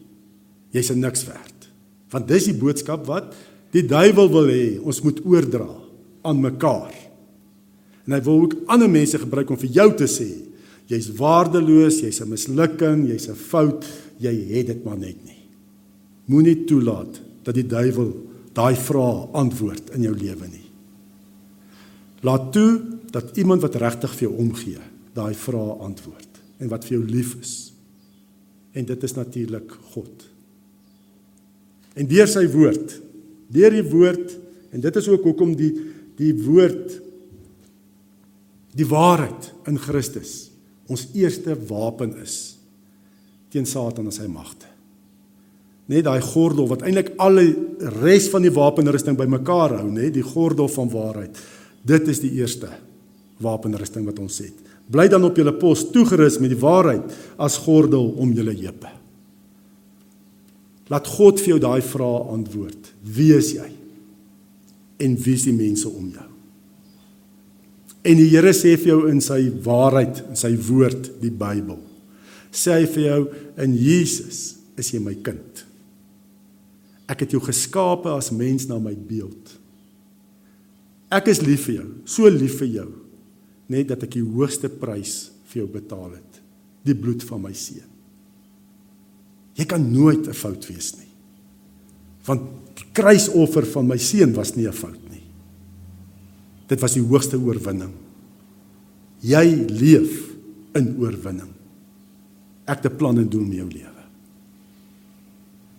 Jy's 0.70 0.92
niks 0.94 1.24
werd. 1.26 1.70
Want 2.10 2.28
dis 2.30 2.46
die 2.50 2.58
boodskap 2.58 3.06
wat 3.08 3.34
die 3.74 3.84
duiwel 3.86 4.30
wil 4.30 4.50
hê 4.50 4.64
ons 4.78 5.02
moet 5.06 5.18
oordra 5.26 5.68
aan 6.26 6.42
mekaar. 6.42 6.94
En 8.06 8.16
hy 8.16 8.22
wil 8.26 8.46
ook 8.46 8.56
ander 8.70 8.90
mense 8.90 9.18
gebruik 9.18 9.50
om 9.50 9.58
vir 9.60 9.74
jou 9.74 9.88
te 9.98 10.08
sê 10.10 10.28
jy's 10.90 11.06
waardeloos, 11.14 12.00
jy's 12.02 12.20
'n 12.20 12.30
mislukking, 12.30 13.06
jy's 13.06 13.28
'n 13.28 13.34
fout, 13.34 13.86
jy 14.18 14.34
het 14.54 14.66
dit 14.66 14.84
maar 14.84 14.98
net 14.98 15.18
nie. 15.24 15.46
Moenie 16.26 16.64
toelaat 16.64 17.20
dat 17.44 17.54
die 17.54 17.66
duiwel 17.66 18.12
daai 18.52 18.74
vrae 18.74 19.28
antwoord 19.32 19.94
in 19.94 20.02
jou 20.02 20.14
lewe 20.14 20.46
nie. 20.50 20.66
Laat 22.22 22.52
toe 22.52 22.82
dat 23.10 23.36
iemand 23.36 23.62
wat 23.62 23.74
regtig 23.74 24.14
vir 24.14 24.28
jou 24.28 24.38
omgee, 24.38 24.78
daai 25.14 25.34
vrae 25.34 25.78
antwoord 25.80 26.28
en 26.58 26.68
wat 26.68 26.84
vir 26.84 26.98
jou 26.98 27.06
lief 27.06 27.36
is. 27.40 27.69
En 28.72 28.86
dit 28.86 29.02
is 29.02 29.16
natuurlik 29.16 29.72
God. 29.94 30.26
En 31.98 32.06
deur 32.06 32.28
sy 32.30 32.44
woord, 32.52 32.94
deur 33.50 33.74
die 33.74 33.86
woord 33.90 34.36
en 34.70 34.82
dit 34.84 34.96
is 35.00 35.08
ook 35.10 35.26
hoekom 35.26 35.56
die 35.58 35.72
die 36.20 36.34
woord 36.36 36.98
die 38.76 38.86
waarheid 38.86 39.46
in 39.70 39.78
Christus 39.80 40.50
ons 40.90 41.06
eerste 41.16 41.54
wapen 41.70 42.12
is 42.20 42.34
teen 43.50 43.66
Satan 43.66 44.06
en 44.10 44.14
sy 44.14 44.28
magte. 44.30 44.68
Net 45.90 46.04
daai 46.06 46.20
gordel 46.22 46.68
wat 46.70 46.84
eintlik 46.86 47.14
alle 47.22 47.48
res 47.98 48.28
van 48.30 48.44
die 48.44 48.52
wapenrusting 48.54 49.16
bymekaar 49.18 49.80
hou, 49.80 49.88
nê, 49.90 50.10
die 50.14 50.22
gordel 50.22 50.68
van 50.70 50.90
waarheid. 50.92 51.40
Dit 51.82 52.06
is 52.12 52.22
die 52.22 52.30
eerste 52.38 52.70
wapenrusting 53.42 54.06
wat 54.06 54.20
ons 54.22 54.38
het. 54.44 54.69
Bly 54.90 55.06
dan 55.10 55.24
op 55.24 55.36
julle 55.38 55.52
pos 55.54 55.84
toegerus 55.94 56.40
met 56.42 56.50
die 56.50 56.58
waarheid 56.58 57.12
as 57.38 57.60
gordel 57.62 58.08
om 58.18 58.32
julle 58.34 58.54
heupe. 58.58 58.90
Laat 60.90 61.06
God 61.06 61.38
vir 61.38 61.54
jou 61.54 61.60
daai 61.62 61.82
vrae 61.86 62.24
antwoord. 62.34 62.90
Wie 63.06 63.30
is 63.36 63.52
jy? 63.54 63.68
En 65.00 65.14
wie 65.14 65.36
is 65.38 65.46
die 65.46 65.54
mense 65.54 65.86
om 65.86 66.08
jou? 66.10 66.26
En 68.00 68.16
die 68.18 68.30
Here 68.32 68.50
sê 68.56 68.74
vir 68.80 68.94
jou 68.94 69.00
in 69.12 69.20
sy 69.22 69.44
waarheid, 69.62 70.24
in 70.32 70.38
sy 70.40 70.50
woord, 70.66 71.12
die 71.20 71.30
Bybel. 71.30 71.78
Sê 72.50 72.80
hy 72.80 72.88
vir 72.90 73.04
jou 73.04 73.20
in 73.62 73.76
Jesus 73.78 74.40
is 74.80 74.90
jy 74.90 74.98
my 75.04 75.14
kind. 75.22 75.62
Ek 77.10 77.22
het 77.22 77.36
jou 77.36 77.42
geskape 77.44 78.10
as 78.10 78.32
mens 78.34 78.66
na 78.66 78.80
my 78.82 78.96
beeld. 78.96 79.54
Ek 81.14 81.30
is 81.30 81.42
lief 81.44 81.68
vir 81.68 81.76
jou, 81.76 81.88
so 82.08 82.30
lief 82.30 82.58
vir 82.58 82.72
jou 82.80 82.88
net 83.70 83.88
dat 83.92 84.02
ek 84.02 84.16
die 84.18 84.26
hoogste 84.26 84.68
prys 84.68 85.30
vir 85.50 85.62
jou 85.62 85.68
betaal 85.70 86.10
het, 86.16 86.42
die 86.86 86.96
bloed 86.96 87.22
van 87.28 87.42
my 87.44 87.52
seun. 87.54 87.86
Jy 89.58 89.66
kan 89.68 89.82
nooit 89.92 90.26
'n 90.26 90.32
fout 90.32 90.66
wees 90.68 90.94
nie. 90.96 91.10
Want 92.24 92.42
die 92.76 92.86
kruisoffer 92.92 93.66
van 93.66 93.86
my 93.86 93.98
seun 93.98 94.32
was 94.34 94.56
nie 94.56 94.66
'n 94.66 94.72
fout 94.72 95.10
nie. 95.10 95.22
Dit 96.68 96.80
was 96.80 96.94
die 96.94 97.02
hoogste 97.02 97.36
oorwinning. 97.36 97.92
Jy 99.20 99.66
leef 99.68 100.34
in 100.74 100.96
oorwinning. 100.98 101.50
Ek 102.66 102.84
'n 102.84 102.96
plan 102.96 103.18
en 103.18 103.28
doel 103.28 103.44
met 103.44 103.56
jou 103.56 103.68
lewe. 103.68 104.04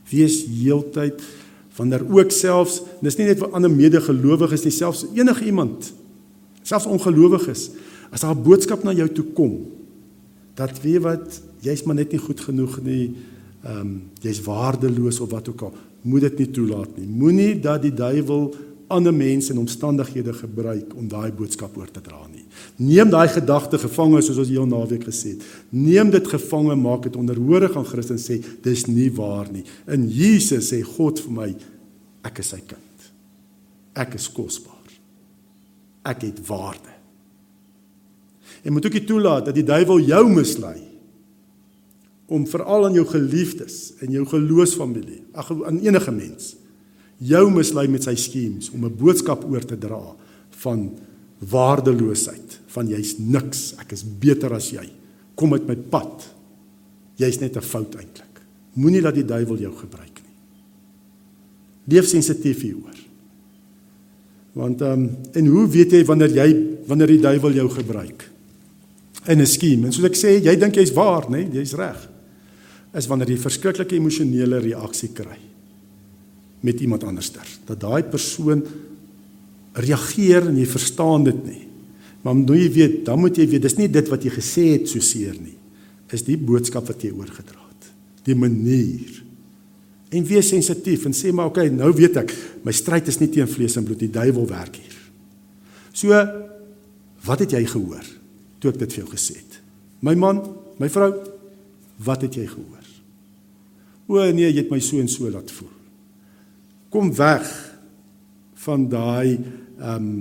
Wees 0.09 0.45
heeltyd 0.45 1.21
wanneer 1.77 2.03
ook 2.11 2.31
selfs 2.31 2.81
dis 3.01 3.17
nie 3.17 3.25
net 3.25 3.39
vir 3.39 3.51
ander 3.55 3.71
medegelowiges 3.71 4.63
nie, 4.63 4.71
selfs 4.71 5.05
enige 5.15 5.45
iemand 5.45 5.93
selfs 6.63 6.85
ongelowiges 6.85 7.69
as 8.11 8.21
daar 8.21 8.35
'n 8.35 8.43
boodskap 8.43 8.83
na 8.83 8.93
jou 8.93 9.09
toe 9.09 9.25
kom 9.33 9.65
dat 10.55 10.81
weet 10.81 11.01
wat 11.01 11.41
jy's 11.61 11.83
maar 11.83 11.95
net 11.95 12.11
nie 12.11 12.19
goed 12.19 12.39
genoeg 12.39 12.81
nie 12.81 13.15
ehm 13.63 13.79
um, 13.79 14.01
jy's 14.21 14.41
waardeloos 14.41 15.19
of 15.19 15.29
wat 15.29 15.49
ook 15.49 15.61
al 15.61 15.73
moet 16.01 16.25
dit 16.25 16.43
nie 16.43 16.49
toelaat 16.49 16.97
nie. 16.97 17.07
Moenie 17.07 17.59
dat 17.61 17.83
die 17.85 17.93
duiwel 17.93 18.49
ander 18.91 19.13
mense 19.15 19.53
en 19.53 19.61
omstandighede 19.61 20.33
gebruik 20.35 20.95
om 20.97 21.07
daai 21.07 21.31
boodskap 21.31 21.77
oor 21.79 21.91
te 21.91 22.01
dra 22.03 22.25
nie. 22.27 22.43
Neem 22.81 23.11
daai 23.13 23.29
gedagte 23.31 23.79
gevange 23.79 24.19
soos 24.25 24.41
ons 24.41 24.51
heel 24.51 24.67
naweek 24.67 25.05
gesê 25.07 25.35
het. 25.35 25.45
Neem 25.69 26.11
dit 26.11 26.27
gevange 26.27 26.75
maak 26.75 27.05
dit 27.07 27.15
onderhoorig 27.15 27.77
aan 27.77 27.87
Christus 27.87 28.27
sê 28.27 28.41
dis 28.65 28.85
nie 28.89 29.11
waar 29.15 29.47
nie. 29.53 29.63
In 29.87 30.09
Jesus 30.11 30.73
sê 30.73 30.81
God 30.83 31.21
vir 31.23 31.37
my 31.37 31.49
ek 32.27 32.43
is 32.43 32.51
sy 32.51 32.59
kind. 32.65 33.09
Ek 33.95 34.17
is 34.17 34.27
kosbaar 34.31 34.80
ek 36.07 36.21
het 36.21 36.39
waarde. 36.47 36.93
En 38.63 38.73
moet 38.73 38.85
ook 38.85 38.97
nie 38.97 39.05
toelaat 39.09 39.45
dat 39.45 39.57
die 39.57 39.65
duiwel 39.65 39.99
jou 40.05 40.23
mislei 40.29 40.79
om 42.31 42.47
veral 42.47 42.85
aan 42.87 42.95
jou 42.95 43.05
geliefdes 43.09 43.93
en 43.99 44.13
jou 44.15 44.23
geloofsfamilie, 44.25 45.19
ag 45.35 45.51
aan 45.51 45.81
enige 45.83 46.13
mens, 46.15 46.53
jou 47.19 47.43
mislei 47.51 47.87
met 47.91 48.05
sy 48.07 48.15
skems 48.15 48.71
om 48.71 48.85
'n 48.85 48.97
boodskap 48.97 49.43
oor 49.43 49.65
te 49.65 49.77
dra 49.77 50.15
van 50.63 50.91
waardeloosheid, 51.39 52.59
van 52.67 52.87
jy's 52.87 53.17
niks, 53.17 53.73
ek 53.79 53.91
is 53.91 54.03
beter 54.03 54.53
as 54.53 54.69
jy. 54.71 54.89
Kom 55.35 55.49
met 55.49 55.67
my 55.67 55.75
pad. 55.75 56.27
Jy's 57.17 57.39
net 57.39 57.57
'n 57.57 57.61
fout 57.61 57.95
eintlik. 57.95 58.41
Moenie 58.73 59.01
laat 59.01 59.15
die 59.15 59.25
duiwel 59.25 59.57
jou 59.57 59.73
gebruik 59.75 60.21
nie. 60.23 60.35
Leef 61.95 62.07
sensitief 62.07 62.61
hieroor. 62.61 63.10
Want 64.57 64.81
ehm 64.81 64.91
um, 64.91 65.17
en 65.31 65.45
hoe 65.45 65.67
weet 65.67 65.91
jy 65.91 66.03
wanneer 66.05 66.33
jy 66.35 66.49
wanneer 66.87 67.07
die 67.13 67.23
duiwel 67.23 67.53
jou 67.55 67.69
gebruik? 67.69 68.27
In 69.27 69.39
'n 69.39 69.47
skiem. 69.47 69.85
En 69.85 69.93
soos 69.93 70.09
ek 70.09 70.17
sê, 70.17 70.43
jy 70.43 70.55
dink 70.57 70.75
jy's 70.75 70.93
waar, 70.93 71.29
né? 71.29 71.47
Nee, 71.47 71.61
jy's 71.61 71.73
reg. 71.73 72.09
Is 72.93 73.07
wanneer 73.07 73.29
jy 73.29 73.37
verskriklike 73.37 73.95
emosionele 73.95 74.59
reaksie 74.59 75.13
kry 75.13 75.37
met 76.61 76.79
iemand 76.79 77.03
anderster. 77.03 77.47
Dat 77.65 77.79
daai 77.79 78.03
persoon 78.03 78.63
reageer 79.73 80.47
en 80.47 80.57
jy 80.57 80.65
verstaan 80.65 81.23
dit 81.23 81.45
nie. 81.45 81.67
Maar 82.21 82.35
moet 82.35 82.49
jy 82.49 82.71
weet, 82.71 83.05
dan 83.05 83.19
moet 83.19 83.37
jy 83.37 83.47
weet, 83.47 83.61
dis 83.61 83.77
nie 83.77 83.87
dit 83.87 84.09
wat 84.09 84.23
jy 84.23 84.29
gesê 84.29 84.65
het 84.75 84.89
so 84.89 84.99
seer 84.99 85.33
nie. 85.39 85.57
Is 86.11 86.23
die 86.23 86.37
boodskap 86.37 86.87
wat 86.87 87.01
jy 87.01 87.11
oorgedra 87.11 87.57
het. 87.57 87.91
Die 88.25 88.35
manier 88.35 89.20
en 90.11 90.27
wees 90.27 90.49
sensitief 90.51 91.05
en 91.07 91.15
sê 91.15 91.31
maar 91.31 91.51
okay, 91.51 91.69
nou 91.71 91.91
weet 91.95 92.17
ek, 92.19 92.33
my 92.65 92.73
stryd 92.75 93.07
is 93.07 93.19
nie 93.21 93.29
teen 93.31 93.49
vlees 93.49 93.77
en 93.79 93.87
bloed 93.87 94.01
die 94.03 94.11
duiwel 94.11 94.47
werk 94.49 94.79
hier. 94.81 94.97
So 95.95 96.15
wat 97.25 97.45
het 97.45 97.53
jy 97.55 97.65
gehoor 97.69 98.07
toe 98.61 98.71
ek 98.73 98.81
dit 98.81 98.95
vir 98.95 99.03
jou 99.03 99.11
gesê 99.13 99.37
het? 99.39 99.59
My 100.01 100.15
man, 100.17 100.41
my 100.81 100.89
vrou, 100.89 101.11
Wat 102.01 102.23
het 102.25 102.37
jy 102.37 102.47
gehoor? 102.49 102.87
O 104.11 104.23
nee, 104.33 104.49
jy 104.49 104.63
het 104.63 104.71
my 104.71 104.79
so 104.83 104.99
en 104.99 105.09
so 105.11 105.29
laat 105.31 105.51
voel. 105.53 105.71
Kom 106.91 107.11
weg 107.15 107.47
van 108.65 108.87
daai 108.91 109.37
ehm 109.37 109.95
um, 109.95 110.13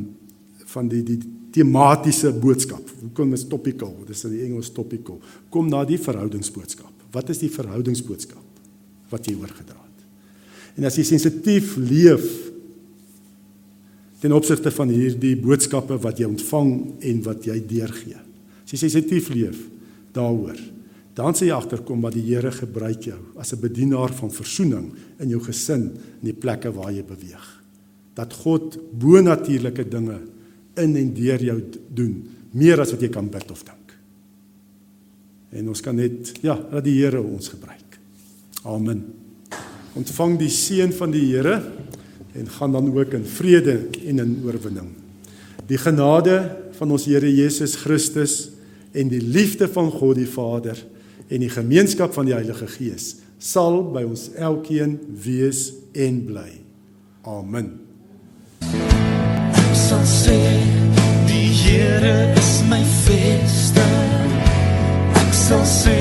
van 0.70 0.86
die 0.86 1.00
die 1.02 1.18
tematiese 1.50 2.30
boodskap. 2.30 2.92
Hoe 3.00 3.08
kom 3.10 3.32
dit 3.34 3.48
topical? 3.50 3.90
Dis 4.06 4.22
in 4.28 4.36
die 4.36 4.44
Engels 4.46 4.68
topical. 4.70 5.18
Kom 5.50 5.66
na 5.66 5.80
die 5.84 5.98
verhoudingsboodskap. 5.98 6.92
Wat 7.10 7.32
is 7.34 7.40
die 7.42 7.50
verhoudingsboodskap 7.50 8.49
wat 9.10 9.26
jy 9.26 9.34
oorgedra 9.38 9.78
het? 9.78 10.06
En 10.78 10.88
as 10.88 10.96
jy 10.96 11.04
sensitief 11.04 11.76
leef 11.76 12.26
ten 14.20 14.34
opsigte 14.36 14.70
van 14.74 14.92
hierdie 14.92 15.36
boodskappe 15.40 15.96
wat 16.04 16.20
jy 16.20 16.28
ontvang 16.28 16.74
en 17.08 17.22
wat 17.24 17.46
jy 17.48 17.56
deurgee. 17.64 18.18
As 18.64 18.74
jy 18.74 18.82
sensitief 18.82 19.30
leef 19.32 19.62
daaroor, 20.14 20.58
dan 21.16 21.36
sê 21.36 21.48
jy 21.48 21.56
agterkom 21.56 22.04
wat 22.04 22.14
die 22.14 22.26
Here 22.28 22.52
gebruik 22.54 23.08
jou 23.08 23.18
as 23.40 23.52
'n 23.52 23.60
bedienaar 23.60 24.12
van 24.12 24.30
verzoening 24.30 24.92
in 25.18 25.28
jou 25.28 25.40
gesin 25.40 25.90
en 26.20 26.24
die 26.24 26.36
plekke 26.36 26.70
waar 26.72 26.92
jy 26.92 27.02
beweeg. 27.02 27.62
Dat 28.14 28.32
God 28.32 28.78
bonatuurlike 28.92 29.88
dinge 29.88 30.20
in 30.76 30.96
en 30.96 31.14
deur 31.14 31.42
jou 31.42 31.62
doen, 31.88 32.28
meer 32.52 32.80
as 32.80 32.92
wat 32.92 33.00
jy 33.00 33.08
kan 33.08 33.28
bid 33.28 33.50
of 33.50 33.64
dink. 33.64 33.96
En 35.52 35.68
ons 35.68 35.80
kan 35.80 35.96
net 35.96 36.32
ja, 36.42 36.54
dat 36.70 36.84
die 36.84 37.02
Here 37.02 37.22
ons 37.22 37.48
gebruik. 37.48 37.79
Amen. 38.62 39.04
Ontvang 39.96 40.36
die 40.38 40.50
seën 40.52 40.92
van 40.92 41.12
die 41.14 41.24
Here 41.32 41.62
en 42.36 42.48
gaan 42.48 42.72
dan 42.72 42.90
ook 42.92 43.14
in 43.16 43.24
vrede 43.24 43.88
en 44.06 44.18
in 44.18 44.42
oorwinning. 44.44 44.92
Die 45.66 45.78
genade 45.78 46.56
van 46.78 46.90
ons 46.90 47.06
Here 47.08 47.34
Jesus 47.34 47.74
Christus 47.80 48.50
en 48.92 49.08
die 49.08 49.22
liefde 49.22 49.68
van 49.68 49.90
God 49.90 50.18
die 50.20 50.28
Vader 50.28 50.78
en 51.28 51.40
die 51.40 51.50
gemeenskap 51.50 52.14
van 52.14 52.28
die 52.28 52.34
Heilige 52.34 52.68
Gees 52.68 53.16
sal 53.40 53.80
by 53.94 54.02
ons 54.04 54.28
elkeen 54.36 54.98
wees 55.24 55.70
en 55.96 56.20
bly. 56.28 56.50
Amen. 57.24 57.72
Sal 59.72 60.04
sê 60.04 60.36
die 61.30 61.48
Here 61.60 62.34
is 62.36 62.52
my 62.68 62.82
vesting. 63.06 64.36
Ek 65.24 65.32
sal 65.34 65.64
sê 65.64 65.98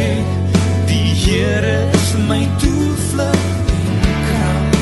die 0.90 1.16
Here 1.24 1.99
is 2.10 2.18
my 2.28 2.48
toevlug 2.58 3.36
en 3.78 4.20
krag. 4.26 4.78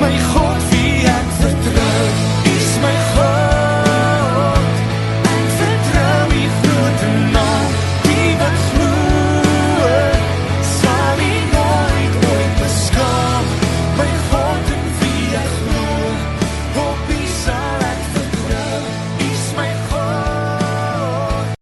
My 0.00 0.14
God, 0.32 0.60
wie 0.70 1.04
ek 1.04 1.28
vertrou. 1.40 2.13